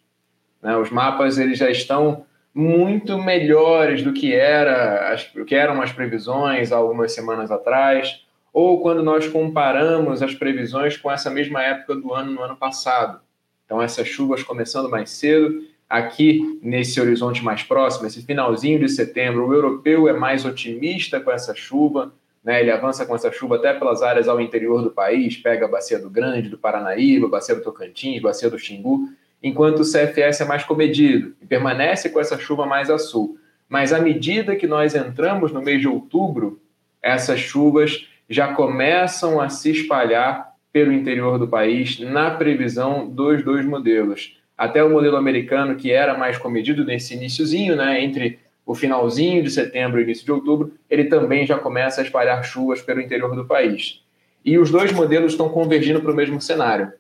né, 0.63 0.77
os 0.77 0.91
mapas 0.91 1.39
eles 1.39 1.59
já 1.59 1.69
estão 1.69 2.25
muito 2.55 3.19
melhores 3.19 4.05
do 4.05 4.13
que 4.13 4.33
era 4.33 5.13
as, 5.13 5.25
que 5.45 5.57
eram 5.57 5.83
as 5.83 5.91
previsões 5.91 6.71
algumas 6.71 7.13
semanas 7.13 7.51
atrás, 7.51 8.25
ou 8.53 8.81
quando 8.81 9.03
nós 9.03 9.27
comparamos 9.27 10.23
as 10.23 10.33
previsões 10.33 10.97
com 10.97 11.11
essa 11.11 11.31
mesma 11.31 11.61
época 11.65 11.97
do 11.97 12.15
ano 12.15 12.31
no 12.31 12.43
ano 12.43 12.57
passado. 12.57 13.21
Então 13.65 13.83
essas 13.83 14.07
chuvas 14.07 14.45
começando 14.45 14.89
mais 14.89 15.11
cedo, 15.11 15.65
aqui 15.91 16.61
nesse 16.63 17.01
horizonte 17.01 17.45
mais 17.45 17.65
próximo, 17.65 18.07
esse 18.07 18.23
finalzinho 18.23 18.79
de 18.79 18.89
setembro, 18.89 19.49
o 19.49 19.53
europeu 19.53 20.09
é 20.09 20.13
mais 20.13 20.45
otimista 20.45 21.19
com 21.19 21.33
essa 21.33 21.53
chuva, 21.53 22.13
né? 22.45 22.61
Ele 22.61 22.71
avança 22.71 23.05
com 23.05 23.15
essa 23.15 23.33
chuva 23.33 23.57
até 23.57 23.75
pelas 23.75 24.01
áreas 24.01 24.29
ao 24.29 24.41
interior 24.41 24.83
do 24.83 24.91
país, 24.91 25.37
pega 25.37 25.67
a 25.67 25.69
Bacia 25.69 25.99
do 25.99 26.09
Grande, 26.09 26.49
do 26.49 26.57
Paranaíba, 26.57 27.29
Bacia 27.29 27.57
do 27.57 27.63
Tocantins, 27.63 28.23
Bacia 28.23 28.49
do 28.49 28.59
Xingu, 28.59 29.09
enquanto 29.43 29.81
o 29.81 29.85
CFS 29.85 30.43
é 30.43 30.45
mais 30.45 30.63
comedido 30.63 31.35
e 31.43 31.47
permanece 31.47 32.09
com 32.09 32.21
essa 32.21 32.39
chuva 32.39 32.65
mais 32.65 32.89
a 32.89 32.97
sul. 32.97 33.37
Mas 33.69 33.93
à 33.93 33.99
medida 33.99 34.57
que 34.57 34.67
nós 34.67 34.95
entramos 34.95 35.53
no 35.53 35.61
mês 35.61 35.81
de 35.81 35.89
outubro, 35.89 36.61
essas 37.03 37.41
chuvas 37.41 38.07
já 38.29 38.55
começam 38.55 39.41
a 39.41 39.49
se 39.49 39.73
espalhar 39.73 40.55
pelo 40.73 40.93
interior 40.93 41.39
do 41.39 41.49
país 41.49 41.99
na 41.99 42.31
previsão 42.31 43.09
dos 43.09 43.43
dois 43.43 43.65
modelos. 43.67 44.40
Até 44.61 44.85
o 44.85 44.91
modelo 44.91 45.17
americano, 45.17 45.75
que 45.75 45.91
era 45.91 46.19
mais 46.19 46.37
comedido 46.37 46.85
nesse 46.85 47.15
iníciozinho, 47.15 47.75
né, 47.75 48.05
entre 48.05 48.39
o 48.67 48.75
finalzinho 48.75 49.43
de 49.43 49.51
setembro 49.51 49.99
e 49.99 50.03
início 50.03 50.23
de 50.23 50.33
outubro, 50.33 50.75
ele 50.91 51.05
também 51.05 51.47
já 51.47 51.57
começa 51.57 52.03
a 52.03 52.05
espalhar 52.05 52.45
chuvas 52.45 52.83
pelo 52.83 53.01
interior 53.01 53.35
do 53.35 53.47
país. 53.47 54.03
E 54.45 54.59
os 54.59 54.71
dois 54.71 54.93
modelos 54.93 55.33
estão 55.33 55.49
convergindo 55.49 56.03
para 56.03 56.13
o 56.13 56.15
mesmo 56.15 56.39
cenário, 56.43 56.93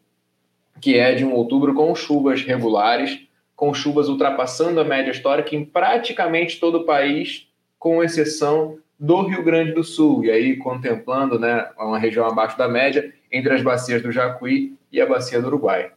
que 0.81 0.97
é 0.97 1.15
de 1.15 1.23
um 1.23 1.35
outubro 1.35 1.75
com 1.75 1.95
chuvas 1.95 2.43
regulares, 2.43 3.21
com 3.55 3.75
chuvas 3.75 4.09
ultrapassando 4.09 4.81
a 4.81 4.85
média 4.85 5.11
histórica 5.11 5.55
em 5.55 5.63
praticamente 5.63 6.59
todo 6.59 6.79
o 6.79 6.87
país, 6.87 7.47
com 7.79 8.03
exceção 8.03 8.79
do 8.99 9.21
Rio 9.21 9.45
Grande 9.45 9.73
do 9.73 9.85
Sul, 9.85 10.25
e 10.25 10.31
aí 10.31 10.57
contemplando 10.57 11.39
né, 11.39 11.69
uma 11.79 11.99
região 11.99 12.27
abaixo 12.27 12.57
da 12.57 12.67
média, 12.67 13.13
entre 13.31 13.53
as 13.53 13.61
bacias 13.61 14.01
do 14.01 14.11
Jacuí 14.11 14.73
e 14.91 14.99
a 14.99 15.05
bacia 15.05 15.43
do 15.43 15.49
Uruguai. 15.49 15.93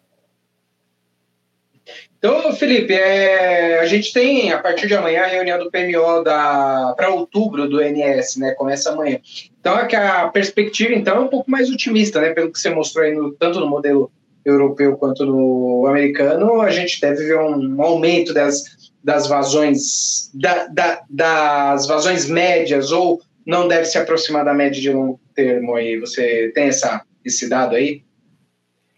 Então, 2.24 2.54
Felipe, 2.54 2.94
é, 2.94 3.82
a 3.82 3.86
gente 3.86 4.14
tem 4.14 4.54
a 4.54 4.58
partir 4.58 4.88
de 4.88 4.96
amanhã 4.96 5.24
a 5.24 5.28
reunião 5.28 5.60
do 5.60 5.70
PMO 5.70 6.24
para 6.24 7.10
outubro 7.10 7.68
do 7.68 7.82
NS, 7.82 8.38
né? 8.38 8.52
Começa 8.52 8.92
amanhã. 8.92 9.20
Então, 9.60 9.78
é 9.78 9.86
que 9.86 9.96
a 9.98 10.30
perspectiva 10.30 10.94
então 10.94 11.18
é 11.18 11.20
um 11.20 11.28
pouco 11.28 11.52
mais 11.52 11.70
otimista, 11.70 12.22
né? 12.22 12.30
Pelo 12.30 12.50
que 12.50 12.58
você 12.58 12.70
mostrou 12.70 13.04
aí, 13.04 13.14
no, 13.14 13.34
tanto 13.34 13.60
no 13.60 13.68
modelo 13.68 14.10
europeu 14.46 14.96
quanto 14.96 15.26
no 15.26 15.86
americano, 15.86 16.62
a 16.62 16.70
gente 16.70 17.02
deve 17.02 17.26
ver 17.26 17.40
um 17.40 17.82
aumento 17.82 18.34
das, 18.34 18.64
das 19.04 19.28
vazões 19.28 20.32
da, 20.34 20.68
da, 20.68 21.04
das 21.10 21.86
vazões 21.88 22.30
médias 22.30 22.94
ou 22.94 23.22
não 23.46 23.68
deve 23.68 23.84
se 23.84 23.98
aproximar 23.98 24.46
da 24.46 24.54
média 24.54 24.82
de 24.82 24.90
longo 24.90 25.20
termo 25.36 25.76
aí. 25.76 26.00
Você 26.00 26.54
tem 26.56 26.68
essa, 26.68 27.02
esse 27.26 27.50
dado 27.50 27.76
aí? 27.76 28.02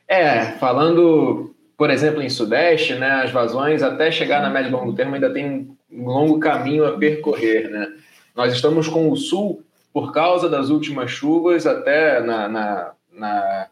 É, 0.07 0.51
falando 0.59 1.54
por 1.77 1.89
exemplo, 1.89 2.21
em 2.21 2.29
Sudeste, 2.29 2.95
né, 2.95 3.09
as 3.23 3.31
vazões 3.31 3.83
até 3.83 4.11
chegar 4.11 4.41
na 4.41 4.49
média 4.49 4.69
e 4.69 4.71
longo 4.71 4.93
termo 4.93 5.15
ainda 5.15 5.31
tem 5.31 5.75
um 5.91 6.05
longo 6.05 6.39
caminho 6.39 6.85
a 6.85 6.97
percorrer. 6.97 7.69
Né? 7.69 7.91
Nós 8.35 8.53
estamos 8.53 8.87
com 8.87 9.09
o 9.09 9.17
Sul 9.17 9.63
por 9.93 10.11
causa 10.11 10.49
das 10.49 10.69
últimas 10.69 11.11
chuvas, 11.11 11.65
até 11.65 12.19
na, 12.19 12.47
na, 12.49 12.91
na, 13.11 13.67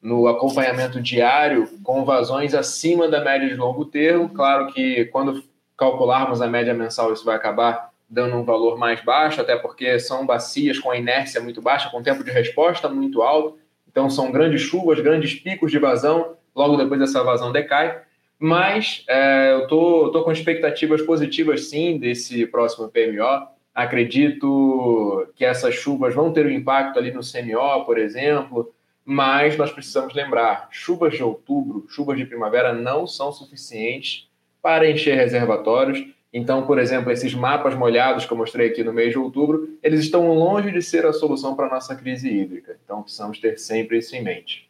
no 0.00 0.26
acompanhamento 0.26 1.00
diário, 1.00 1.68
com 1.82 2.04
vazões 2.04 2.54
acima 2.54 3.08
da 3.08 3.22
média 3.22 3.48
de 3.48 3.56
longo 3.56 3.84
termo. 3.84 4.28
Claro 4.30 4.72
que 4.72 5.06
quando 5.06 5.42
calcularmos 5.76 6.40
a 6.40 6.46
média 6.46 6.74
mensal, 6.74 7.12
isso 7.12 7.24
vai 7.24 7.36
acabar 7.36 7.90
dando 8.08 8.36
um 8.36 8.42
valor 8.42 8.76
mais 8.76 9.02
baixo, 9.02 9.40
até 9.40 9.56
porque 9.56 9.98
são 10.00 10.26
bacias 10.26 10.78
com 10.78 10.90
a 10.90 10.96
inércia 10.96 11.40
muito 11.40 11.62
baixa, 11.62 11.90
com 11.90 12.02
tempo 12.02 12.24
de 12.24 12.30
resposta 12.30 12.88
muito 12.88 13.22
alto. 13.22 13.58
Então, 13.88 14.10
são 14.10 14.32
grandes 14.32 14.62
chuvas, 14.62 15.00
grandes 15.00 15.34
picos 15.34 15.70
de 15.70 15.78
vazão, 15.78 16.36
logo 16.60 16.76
depois 16.76 17.00
essa 17.00 17.24
vazão 17.24 17.50
decai. 17.50 18.02
Mas 18.38 19.04
é, 19.08 19.52
eu 19.52 19.66
tô, 19.66 20.10
tô 20.10 20.22
com 20.22 20.32
expectativas 20.32 21.02
positivas, 21.02 21.68
sim, 21.68 21.98
desse 21.98 22.46
próximo 22.46 22.88
PMO. 22.88 23.46
Acredito 23.74 25.26
que 25.36 25.44
essas 25.44 25.74
chuvas 25.74 26.14
vão 26.14 26.32
ter 26.32 26.46
um 26.46 26.50
impacto 26.50 26.98
ali 26.98 27.12
no 27.12 27.20
CMO, 27.20 27.84
por 27.84 27.98
exemplo, 27.98 28.72
mas 29.04 29.56
nós 29.56 29.70
precisamos 29.70 30.14
lembrar: 30.14 30.68
chuvas 30.70 31.14
de 31.14 31.22
outubro, 31.22 31.86
chuvas 31.88 32.18
de 32.18 32.26
primavera 32.26 32.72
não 32.72 33.06
são 33.06 33.32
suficientes 33.32 34.28
para 34.62 34.90
encher 34.90 35.16
reservatórios. 35.16 36.04
Então, 36.32 36.64
por 36.66 36.78
exemplo, 36.78 37.10
esses 37.10 37.34
mapas 37.34 37.74
molhados 37.74 38.24
que 38.24 38.32
eu 38.32 38.36
mostrei 38.36 38.68
aqui 38.68 38.84
no 38.84 38.92
mês 38.92 39.10
de 39.10 39.18
outubro, 39.18 39.76
eles 39.82 40.00
estão 40.00 40.32
longe 40.32 40.70
de 40.70 40.80
ser 40.80 41.04
a 41.04 41.12
solução 41.12 41.56
para 41.56 41.66
a 41.66 41.70
nossa 41.70 41.94
crise 41.96 42.28
hídrica. 42.30 42.78
Então, 42.84 43.02
precisamos 43.02 43.38
ter 43.40 43.58
sempre 43.58 43.98
isso 43.98 44.14
em 44.14 44.22
mente. 44.22 44.69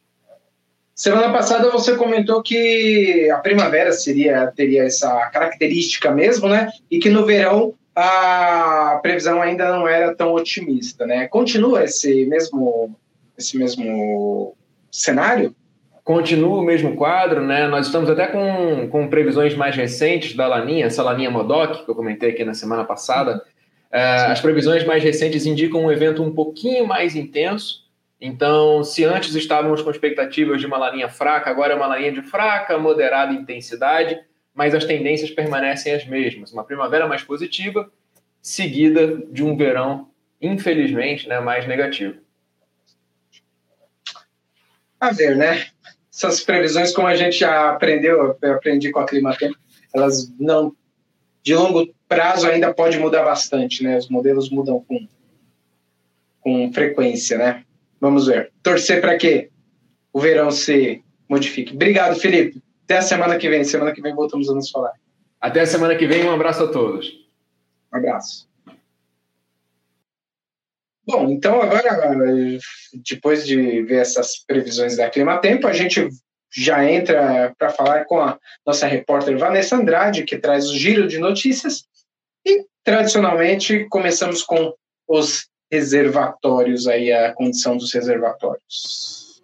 Semana 1.01 1.33
passada 1.33 1.71
você 1.71 1.97
comentou 1.97 2.43
que 2.43 3.31
a 3.31 3.39
primavera 3.39 3.91
seria 3.91 4.53
teria 4.55 4.85
essa 4.85 5.31
característica 5.31 6.11
mesmo, 6.11 6.47
né? 6.47 6.69
E 6.91 6.99
que 6.99 7.09
no 7.09 7.25
verão 7.25 7.73
a 7.97 9.01
previsão 9.01 9.41
ainda 9.41 9.73
não 9.73 9.89
era 9.89 10.15
tão 10.15 10.35
otimista, 10.35 11.07
né? 11.07 11.27
Continua 11.27 11.85
esse 11.85 12.27
mesmo 12.27 12.95
esse 13.39 13.57
mesmo 13.57 14.55
cenário? 14.93 15.57
Continua 16.05 16.59
o 16.59 16.63
mesmo 16.63 16.95
quadro, 16.95 17.47
né? 17.47 17.67
Nós 17.67 17.87
estamos 17.87 18.11
até 18.11 18.27
com, 18.27 18.87
com 18.91 19.09
previsões 19.09 19.57
mais 19.57 19.75
recentes 19.75 20.37
da 20.37 20.47
Laninha, 20.47 20.85
essa 20.85 21.03
Laninha 21.03 21.31
Modoc, 21.31 21.83
que 21.83 21.91
eu 21.91 21.95
comentei 21.95 22.33
aqui 22.33 22.45
na 22.45 22.53
semana 22.53 22.85
passada. 22.85 23.43
É, 23.91 24.27
as 24.27 24.41
previsões 24.43 24.85
mais 24.85 25.03
recentes 25.03 25.47
indicam 25.47 25.83
um 25.83 25.91
evento 25.91 26.23
um 26.23 26.31
pouquinho 26.31 26.87
mais 26.87 27.17
intenso. 27.17 27.89
Então, 28.21 28.85
se 28.85 29.03
antes 29.05 29.35
estávamos 29.35 29.81
com 29.81 29.91
expectativas 29.91 30.61
de 30.61 30.67
uma 30.67 30.77
laninha 30.77 31.09
fraca, 31.09 31.49
agora 31.49 31.73
é 31.73 31.77
uma 31.77 31.87
laninha 31.87 32.13
de 32.13 32.23
fraca, 32.23 32.77
moderada 32.77 33.33
intensidade, 33.33 34.21
mas 34.55 34.75
as 34.75 34.85
tendências 34.85 35.31
permanecem 35.31 35.95
as 35.95 36.07
mesmas. 36.07 36.53
Uma 36.53 36.65
primavera 36.65 37.07
mais 37.09 37.23
positiva, 37.23 37.91
seguida 38.43 39.17
de 39.31 39.43
um 39.43 39.57
verão, 39.57 40.11
infelizmente, 40.41 41.27
né, 41.27 41.41
mais 41.41 41.67
negativo. 41.67 42.19
A 45.01 45.13
ver, 45.13 45.35
né? 45.35 45.67
Essas 46.13 46.43
previsões, 46.43 46.93
como 46.93 47.09
a 47.09 47.17
gente 47.17 47.39
já 47.39 47.71
aprendeu, 47.71 48.37
eu 48.43 48.53
aprendi 48.53 48.91
com 48.91 48.99
a 49.01 49.07
Climatempo, 49.07 49.57
elas 49.95 50.31
não. 50.39 50.77
De 51.43 51.55
longo 51.55 51.91
prazo 52.07 52.47
ainda 52.47 52.75
pode 52.75 52.99
mudar 52.99 53.23
bastante, 53.23 53.83
né? 53.83 53.97
Os 53.97 54.11
modelos 54.11 54.51
mudam 54.51 54.85
com, 54.87 55.09
com 56.43 56.71
frequência, 56.71 57.39
né? 57.39 57.65
Vamos 58.01 58.27
ver. 58.27 58.53
Torcer 58.63 59.01
para 59.01 59.17
que 59.17 59.51
o 60.13 60.21
verão 60.21 60.51
se 60.51 61.05
modifique. 61.29 61.75
Obrigado, 61.75 62.19
Felipe. 62.19 62.63
Até 62.85 62.99
a 62.99 63.03
semana 63.03 63.37
que 63.37 63.49
vem. 63.49 63.63
Semana 63.63 63.93
que 63.93 64.01
vem 64.01 64.15
voltamos 64.15 64.49
a 64.49 64.55
nos 64.55 64.71
falar. 64.71 64.93
Até 65.41 65.61
a 65.61 65.67
semana 65.67 65.95
que 65.95 66.07
vem. 66.07 66.25
Um 66.25 66.33
abraço 66.33 66.65
a 66.65 66.69
todos. 66.69 67.09
Um 67.93 67.97
abraço. 67.99 68.49
Bom, 71.07 71.29
então 71.29 71.61
agora, 71.61 72.19
depois 73.09 73.45
de 73.45 73.83
ver 73.83 73.97
essas 73.97 74.45
previsões 74.47 74.97
da 74.97 75.11
Clima 75.11 75.39
Tempo, 75.39 75.67
a 75.67 75.73
gente 75.73 76.09
já 76.53 76.89
entra 76.89 77.53
para 77.59 77.71
falar 77.71 78.05
com 78.05 78.21
a 78.21 78.39
nossa 78.67 78.87
repórter 78.87 79.37
Vanessa 79.37 79.77
Andrade, 79.77 80.25
que 80.25 80.39
traz 80.39 80.69
o 80.69 80.77
giro 80.77 81.09
de 81.09 81.19
notícias. 81.19 81.85
E, 82.47 82.65
tradicionalmente, 82.85 83.87
começamos 83.89 84.43
com 84.43 84.73
os 85.09 85.50
reservatórios, 85.71 86.87
aí 86.87 87.13
a 87.13 87.33
condição 87.33 87.77
dos 87.77 87.93
reservatórios. 87.93 89.43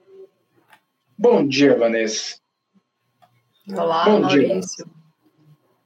Bom 1.17 1.47
dia, 1.47 1.77
Vanessa. 1.79 2.37
Olá, 3.73 4.05
bom 4.05 4.21
Maurício. 4.21 4.85
Dia. 4.85 4.97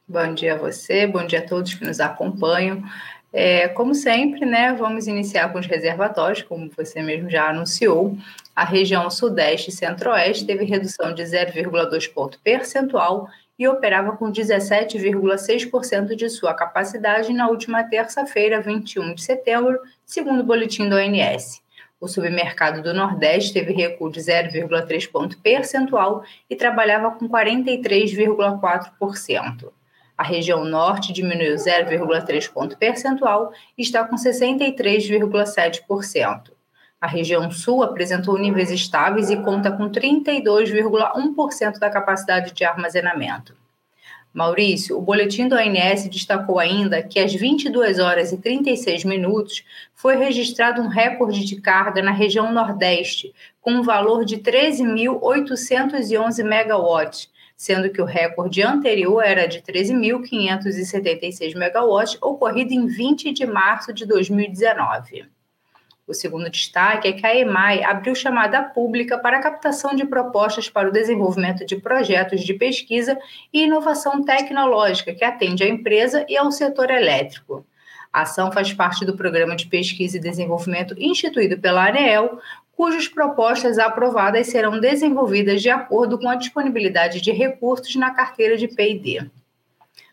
Bom 0.08 0.34
dia 0.34 0.54
a 0.54 0.58
você, 0.58 1.06
bom 1.06 1.24
dia 1.24 1.38
a 1.38 1.46
todos 1.46 1.74
que 1.74 1.84
nos 1.84 2.00
acompanham. 2.00 2.82
É, 3.32 3.68
como 3.68 3.94
sempre, 3.94 4.44
né, 4.44 4.72
vamos 4.72 5.06
iniciar 5.06 5.52
com 5.52 5.60
os 5.60 5.66
reservatórios, 5.66 6.42
como 6.42 6.68
você 6.76 7.00
mesmo 7.00 7.30
já 7.30 7.48
anunciou. 7.48 8.16
A 8.56 8.64
região 8.64 9.08
Sudeste 9.08 9.70
e 9.70 9.72
Centro-Oeste 9.72 10.46
teve 10.46 10.64
redução 10.64 11.14
de 11.14 11.22
0,2 11.22 12.12
ponto 12.12 12.40
percentual 12.40 13.28
e 13.60 13.68
operava 13.68 14.16
com 14.16 14.32
17,6% 14.32 16.16
de 16.16 16.28
sua 16.30 16.54
capacidade 16.54 17.30
na 17.34 17.46
última 17.46 17.84
terça-feira, 17.84 18.58
21 18.58 19.14
de 19.14 19.22
setembro, 19.22 19.78
segundo 20.06 20.40
o 20.40 20.44
boletim 20.44 20.88
do 20.88 20.96
ONS. 20.96 21.60
O 22.00 22.08
submercado 22.08 22.82
do 22.82 22.94
Nordeste 22.94 23.52
teve 23.52 23.74
recuo 23.74 24.10
de 24.10 24.18
0,3 24.18 25.10
ponto 25.10 25.38
percentual 25.42 26.24
e 26.48 26.56
trabalhava 26.56 27.10
com 27.10 27.28
43,4%. 27.28 29.70
A 30.16 30.22
região 30.22 30.64
norte 30.64 31.12
diminuiu 31.12 31.56
0,3 31.56 32.50
ponto 32.50 32.78
percentual 32.78 33.52
e 33.76 33.82
está 33.82 34.04
com 34.04 34.16
63,7%. 34.16 36.52
A 37.00 37.06
região 37.06 37.50
sul 37.50 37.82
apresentou 37.82 38.38
níveis 38.38 38.70
estáveis 38.70 39.30
e 39.30 39.36
conta 39.36 39.72
com 39.72 39.88
32,1% 39.88 41.78
da 41.78 41.88
capacidade 41.88 42.52
de 42.52 42.62
armazenamento. 42.62 43.56
Maurício, 44.34 44.96
o 44.96 45.00
boletim 45.00 45.48
do 45.48 45.56
ONS 45.56 46.08
destacou 46.08 46.60
ainda 46.60 47.02
que 47.02 47.18
às 47.18 47.34
22 47.34 47.98
horas 47.98 48.30
e 48.32 48.36
36 48.36 49.04
minutos 49.04 49.64
foi 49.94 50.16
registrado 50.16 50.82
um 50.82 50.88
recorde 50.88 51.44
de 51.44 51.60
carga 51.60 52.02
na 52.02 52.12
região 52.12 52.52
Nordeste, 52.52 53.34
com 53.60 53.72
um 53.72 53.82
valor 53.82 54.24
de 54.24 54.36
13.811 54.36 56.44
megawatts, 56.44 57.28
sendo 57.56 57.90
que 57.90 58.00
o 58.00 58.04
recorde 58.04 58.62
anterior 58.62 59.24
era 59.24 59.48
de 59.48 59.60
13.576 59.62 61.56
megawatts, 61.56 62.16
ocorrido 62.22 62.72
em 62.72 62.86
20 62.86 63.32
de 63.32 63.44
março 63.46 63.92
de 63.92 64.06
2019. 64.06 65.28
O 66.10 66.14
segundo 66.14 66.50
destaque 66.50 67.06
é 67.06 67.12
que 67.12 67.24
a 67.24 67.36
EMAI 67.36 67.84
abriu 67.84 68.16
chamada 68.16 68.60
pública 68.64 69.16
para 69.16 69.38
a 69.38 69.40
captação 69.40 69.94
de 69.94 70.04
propostas 70.04 70.68
para 70.68 70.88
o 70.88 70.92
desenvolvimento 70.92 71.64
de 71.64 71.76
projetos 71.76 72.40
de 72.40 72.52
pesquisa 72.52 73.16
e 73.52 73.62
inovação 73.62 74.24
tecnológica 74.24 75.14
que 75.14 75.24
atende 75.24 75.62
à 75.62 75.68
empresa 75.68 76.26
e 76.28 76.36
ao 76.36 76.50
setor 76.50 76.90
elétrico. 76.90 77.64
A 78.12 78.22
ação 78.22 78.50
faz 78.50 78.72
parte 78.72 79.04
do 79.04 79.16
Programa 79.16 79.54
de 79.54 79.68
Pesquisa 79.68 80.16
e 80.16 80.20
Desenvolvimento 80.20 80.96
instituído 80.98 81.56
pela 81.56 81.86
ANEEL, 81.86 82.40
cujas 82.72 83.06
propostas 83.06 83.78
aprovadas 83.78 84.48
serão 84.48 84.80
desenvolvidas 84.80 85.62
de 85.62 85.70
acordo 85.70 86.18
com 86.18 86.28
a 86.28 86.34
disponibilidade 86.34 87.20
de 87.20 87.30
recursos 87.30 87.94
na 87.94 88.10
carteira 88.10 88.56
de 88.56 88.66
P&D. 88.66 89.30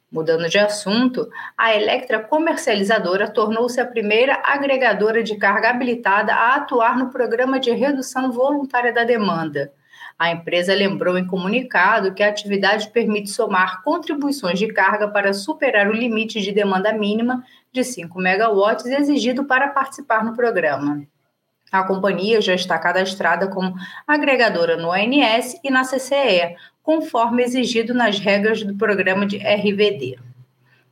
Mudando 0.10 0.48
de 0.48 0.58
assunto, 0.58 1.30
a 1.58 1.76
Electra 1.76 2.24
Comercializadora 2.24 3.30
tornou-se 3.30 3.80
a 3.82 3.86
primeira 3.86 4.42
agregadora 4.42 5.22
de 5.22 5.36
carga 5.36 5.70
habilitada 5.70 6.34
a 6.34 6.56
atuar 6.56 6.98
no 6.98 7.10
programa 7.10 7.60
de 7.60 7.72
redução 7.72 8.32
voluntária 8.32 8.94
da 8.94 9.04
demanda. 9.04 9.74
A 10.18 10.32
empresa 10.32 10.74
lembrou 10.74 11.18
em 11.18 11.28
comunicado 11.28 12.14
que 12.14 12.24
a 12.24 12.30
atividade 12.30 12.90
permite 12.90 13.30
somar 13.30 13.84
contribuições 13.84 14.58
de 14.58 14.68
carga 14.68 15.10
para 15.10 15.34
superar 15.34 15.90
o 15.90 15.94
limite 15.94 16.40
de 16.40 16.54
demanda 16.54 16.94
mínima 16.94 17.44
de 17.74 17.84
5 17.84 18.18
megawatts 18.18 18.86
exigido 18.86 19.44
para 19.44 19.68
participar 19.68 20.24
no 20.24 20.34
programa. 20.34 21.06
A 21.72 21.84
companhia 21.84 22.40
já 22.42 22.54
está 22.54 22.78
cadastrada 22.80 23.48
como 23.48 23.76
agregadora 24.08 24.78
no 24.78 24.90
ONS 24.90 25.60
e 25.64 25.70
na 25.70 25.84
CCE, 25.84 26.56
conforme 26.82 27.44
exigido 27.44 27.94
nas 27.94 28.20
regras 28.20 28.64
do 28.64 28.76
programa 28.76 29.26
de 29.26 29.38
RVD. 29.38 30.18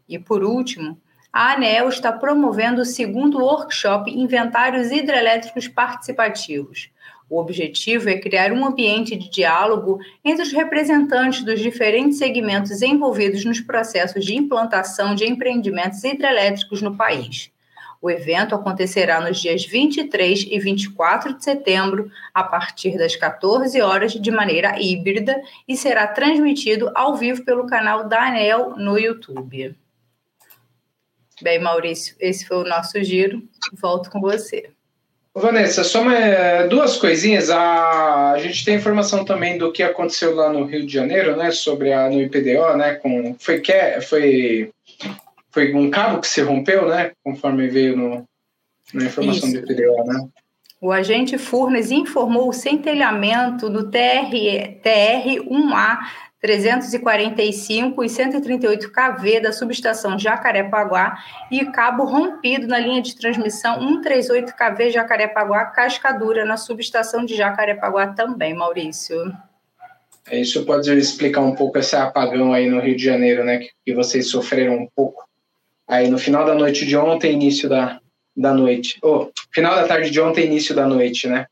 E 0.08 0.20
por 0.20 0.44
último, 0.44 0.98
a 1.32 1.54
ANEEL 1.54 1.90
está 1.90 2.12
promovendo 2.12 2.82
o 2.82 2.86
segundo 2.86 3.40
workshop 3.40 4.12
Inventários 4.12 4.92
Hidrelétricos 4.92 5.68
Participativos. 5.68 6.90
O 7.30 7.40
objetivo 7.40 8.10
é 8.10 8.20
criar 8.20 8.52
um 8.52 8.66
ambiente 8.66 9.16
de 9.16 9.30
diálogo 9.30 10.00
entre 10.24 10.44
os 10.44 10.52
representantes 10.52 11.44
dos 11.44 11.60
diferentes 11.60 12.20
segmentos 12.20 12.82
envolvidos 12.82 13.44
nos 13.44 13.60
processos 13.60 14.24
de 14.24 14.36
implantação 14.36 15.16
de 15.16 15.26
empreendimentos 15.26 16.04
hidrelétricos 16.04 16.82
no 16.82 16.96
país. 16.96 17.52
O 18.06 18.10
evento 18.12 18.54
acontecerá 18.54 19.20
nos 19.20 19.41
dias 19.41 19.65
23 19.65 20.46
e 20.52 20.60
24 20.60 21.34
de 21.34 21.44
setembro, 21.44 22.12
a 22.36 22.44
partir 22.44 23.00
das 23.00 23.15
14 23.15 23.82
horas, 23.82 24.12
de 24.13 24.30
maneira 24.30 24.80
híbrida, 24.80 25.36
e 25.68 25.76
será 25.76 26.06
transmitido 26.06 26.91
ao 26.94 27.15
vivo 27.15 27.44
pelo 27.44 27.65
canal 27.65 28.08
da 28.08 28.28
ANEL 28.28 28.76
no 28.78 28.96
YouTube. 28.96 29.76
Bem, 31.41 31.58
Maurício, 31.58 32.15
esse 32.20 32.48
foi 32.48 32.58
o 32.58 32.63
nosso 32.63 33.04
giro. 33.04 33.41
Volto 33.74 34.12
com 34.12 34.22
você. 34.22 34.70
Vanessa, 35.34 35.84
só 35.84 36.04
uma, 36.04 36.68
duas 36.70 36.98
coisinhas. 36.98 37.50
A, 37.50 38.34
a 38.34 38.38
gente 38.38 38.63
tem 38.63 38.76
informação 38.76 39.26
também 39.26 39.58
do 39.58 39.72
que 39.72 39.82
aconteceu 39.82 40.36
lá 40.36 40.54
no 40.54 40.65
Rio 40.65 40.86
de 40.86 40.94
Janeiro, 40.94 41.36
né? 41.36 41.50
Sobre 41.50 41.91
a 41.91 42.08
no 42.08 42.22
IPDO, 42.22 42.78
né? 42.78 42.94
Com, 42.94 43.36
foi, 43.39 43.60
que, 43.62 44.00
foi, 44.02 44.72
foi 45.56 45.74
um 45.74 45.89
cabo 45.89 46.20
que 46.20 46.28
se 46.28 46.41
rompeu, 46.41 46.89
né? 46.89 47.13
Conforme 47.24 47.70
veio 47.70 47.96
no, 47.96 48.28
na 48.94 49.06
informação 49.06 49.48
Isso. 49.48 49.62
do 49.62 49.72
IPDO, 49.72 50.04
né? 50.04 50.28
O 50.82 50.91
agente 50.91 51.38
Furnes 51.38 51.91
informou 51.91 52.50
o 52.50 52.54
centelhamento 52.54 53.70
do 53.70 53.89
TR, 53.89 54.30
TR1A 54.84 55.98
345 56.41 58.04
e 58.04 58.10
138 58.10 58.91
kV 58.91 59.39
da 59.39 59.54
subestação 59.54 60.20
Jacarepaguá 60.20 61.18
e 61.50 61.65
cabo 61.68 62.04
rompido 62.04 62.68
na 62.68 62.78
linha 62.78 63.02
de 63.02 63.15
transmissão 63.15 63.80
138 63.80 64.54
kV 64.54 64.91
Jacarepaguá 64.91 65.68
Cascadura 65.68 66.44
na 66.44 66.58
subestação 66.58 67.26
de 67.26 67.34
Jacarepaguá 67.34 68.08
também, 68.08 68.54
Maurício. 68.54 69.15
É, 70.30 70.38
isso 70.38 70.65
pode 70.65 70.91
explicar 70.91 71.41
um 71.41 71.56
pouco 71.56 71.78
esse 71.78 71.96
apagão 71.96 72.52
aí 72.52 72.70
no 72.70 72.82
Rio 72.82 72.98
de 72.98 73.04
Janeiro, 73.04 73.46
né, 73.46 73.60
que, 73.60 73.70
que 73.86 73.94
vocês 73.94 74.30
sofreram 74.30 74.76
um 74.76 74.88
pouco 74.94 75.26
aí 75.88 76.08
no 76.08 76.17
final 76.17 76.45
da 76.45 76.56
noite 76.56 76.86
de 76.86 76.95
ontem, 76.98 77.34
início 77.34 77.69
da, 77.69 78.00
da 78.36 78.54
noite. 78.54 78.98
Oh, 79.02 79.30
final 79.54 79.76
da 79.76 79.88
tarde 79.88 80.10
de 80.10 80.19
ontem, 80.19 80.45
início 80.45 80.76
da 80.76 80.86
noite, 80.88 81.28
né? 81.28 81.45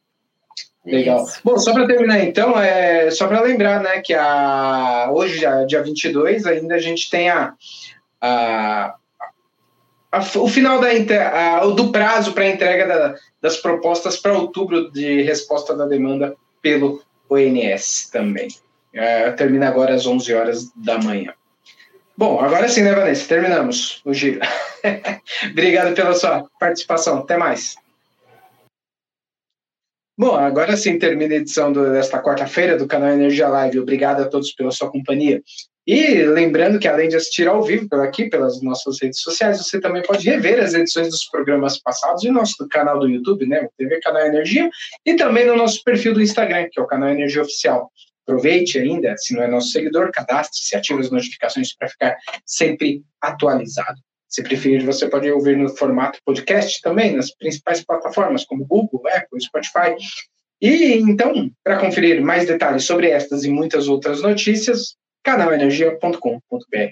Legal. 0.85 1.23
Isso. 1.23 1.39
Bom, 1.43 1.57
só 1.57 1.73
para 1.73 1.87
terminar 1.87 2.23
então, 2.23 2.59
é 2.59 3.09
só 3.09 3.27
para 3.27 3.41
lembrar, 3.41 3.81
né, 3.81 4.01
que 4.01 4.13
a 4.13 5.09
hoje, 5.11 5.45
dia 5.67 5.81
22, 5.81 6.45
ainda 6.45 6.75
a 6.75 6.79
gente 6.79 7.09
tem 7.09 7.29
a, 7.29 7.53
a, 8.19 8.95
a 10.11 10.19
o 10.35 10.47
final 10.49 10.81
da 10.81 10.89
a, 10.89 11.65
do 11.67 11.89
prazo 11.89 12.33
para 12.33 12.49
entrega 12.49 12.85
da, 12.85 13.15
das 13.41 13.57
propostas 13.57 14.17
para 14.17 14.37
outubro 14.37 14.91
de 14.91 15.21
resposta 15.21 15.73
da 15.73 15.85
demanda 15.85 16.35
pelo 16.61 17.01
ONS 17.29 18.09
também. 18.11 18.49
É, 18.93 19.31
termina 19.31 19.69
agora 19.69 19.95
às 19.95 20.05
11 20.05 20.33
horas 20.33 20.71
da 20.75 20.97
manhã. 20.99 21.33
Bom, 22.15 22.39
agora 22.39 22.69
sim, 22.69 22.83
né, 22.83 22.93
Vanessa? 22.93 23.27
Terminamos 23.27 24.01
o 24.05 24.13
giro. 24.13 24.39
Obrigado 25.49 25.95
pela 25.95 26.13
sua 26.13 26.47
participação. 26.59 27.19
Até 27.19 27.37
mais. 27.37 27.75
Bom, 30.15 30.35
agora 30.35 30.77
sim 30.77 30.99
termina 30.99 31.33
a 31.33 31.37
edição 31.37 31.73
do, 31.73 31.91
desta 31.91 32.21
quarta-feira 32.21 32.77
do 32.77 32.85
canal 32.85 33.09
Energia 33.09 33.47
Live. 33.47 33.79
Obrigado 33.79 34.21
a 34.21 34.27
todos 34.27 34.51
pela 34.53 34.69
sua 34.69 34.91
companhia. 34.91 35.41
E 35.87 36.23
lembrando 36.23 36.79
que 36.79 36.87
além 36.87 37.09
de 37.09 37.15
assistir 37.15 37.47
ao 37.47 37.63
vivo 37.63 37.89
por 37.89 37.99
aqui, 37.99 38.29
pelas 38.29 38.61
nossas 38.61 39.01
redes 39.01 39.19
sociais, 39.21 39.57
você 39.57 39.81
também 39.81 40.03
pode 40.03 40.29
rever 40.29 40.63
as 40.63 40.73
edições 40.73 41.09
dos 41.09 41.25
programas 41.25 41.77
passados 41.81 42.23
no 42.23 42.31
nosso 42.31 42.67
canal 42.69 42.99
do 42.99 43.09
YouTube, 43.09 43.47
né? 43.47 43.67
TV 43.75 43.99
Canal 44.01 44.27
Energia, 44.27 44.69
e 45.03 45.15
também 45.15 45.45
no 45.45 45.57
nosso 45.57 45.83
perfil 45.83 46.13
do 46.13 46.21
Instagram, 46.21 46.69
que 46.71 46.79
é 46.79 46.83
o 46.83 46.87
canal 46.87 47.09
Energia 47.09 47.41
Oficial. 47.41 47.91
Aproveite 48.25 48.79
ainda, 48.79 49.15
se 49.17 49.35
não 49.35 49.43
é 49.43 49.47
nosso 49.47 49.69
seguidor, 49.69 50.11
cadastre-se, 50.11 50.75
ative 50.75 51.01
as 51.01 51.11
notificações 51.11 51.75
para 51.75 51.89
ficar 51.89 52.17
sempre 52.45 53.03
atualizado. 53.21 53.99
Se 54.29 54.41
preferir, 54.41 54.83
você 54.83 55.07
pode 55.07 55.29
ouvir 55.29 55.57
no 55.57 55.69
formato 55.69 56.19
podcast 56.25 56.81
também, 56.81 57.15
nas 57.15 57.35
principais 57.35 57.85
plataformas 57.85 58.45
como 58.45 58.65
Google, 58.65 59.03
Apple, 59.13 59.39
Spotify. 59.41 59.95
E 60.61 60.93
então, 60.95 61.51
para 61.63 61.77
conferir 61.77 62.21
mais 62.21 62.47
detalhes 62.47 62.85
sobre 62.85 63.09
estas 63.09 63.43
e 63.43 63.49
muitas 63.49 63.87
outras 63.87 64.21
notícias, 64.21 64.95
canalenergia.com.br. 65.23 66.91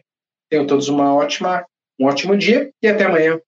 Tenham 0.50 0.68
todos 0.68 0.90
uma 0.90 1.16
ótima, 1.16 1.66
um 1.98 2.06
ótimo 2.06 2.38
dia 2.38 2.70
e 2.82 2.88
até 2.88 3.06
amanhã. 3.06 3.40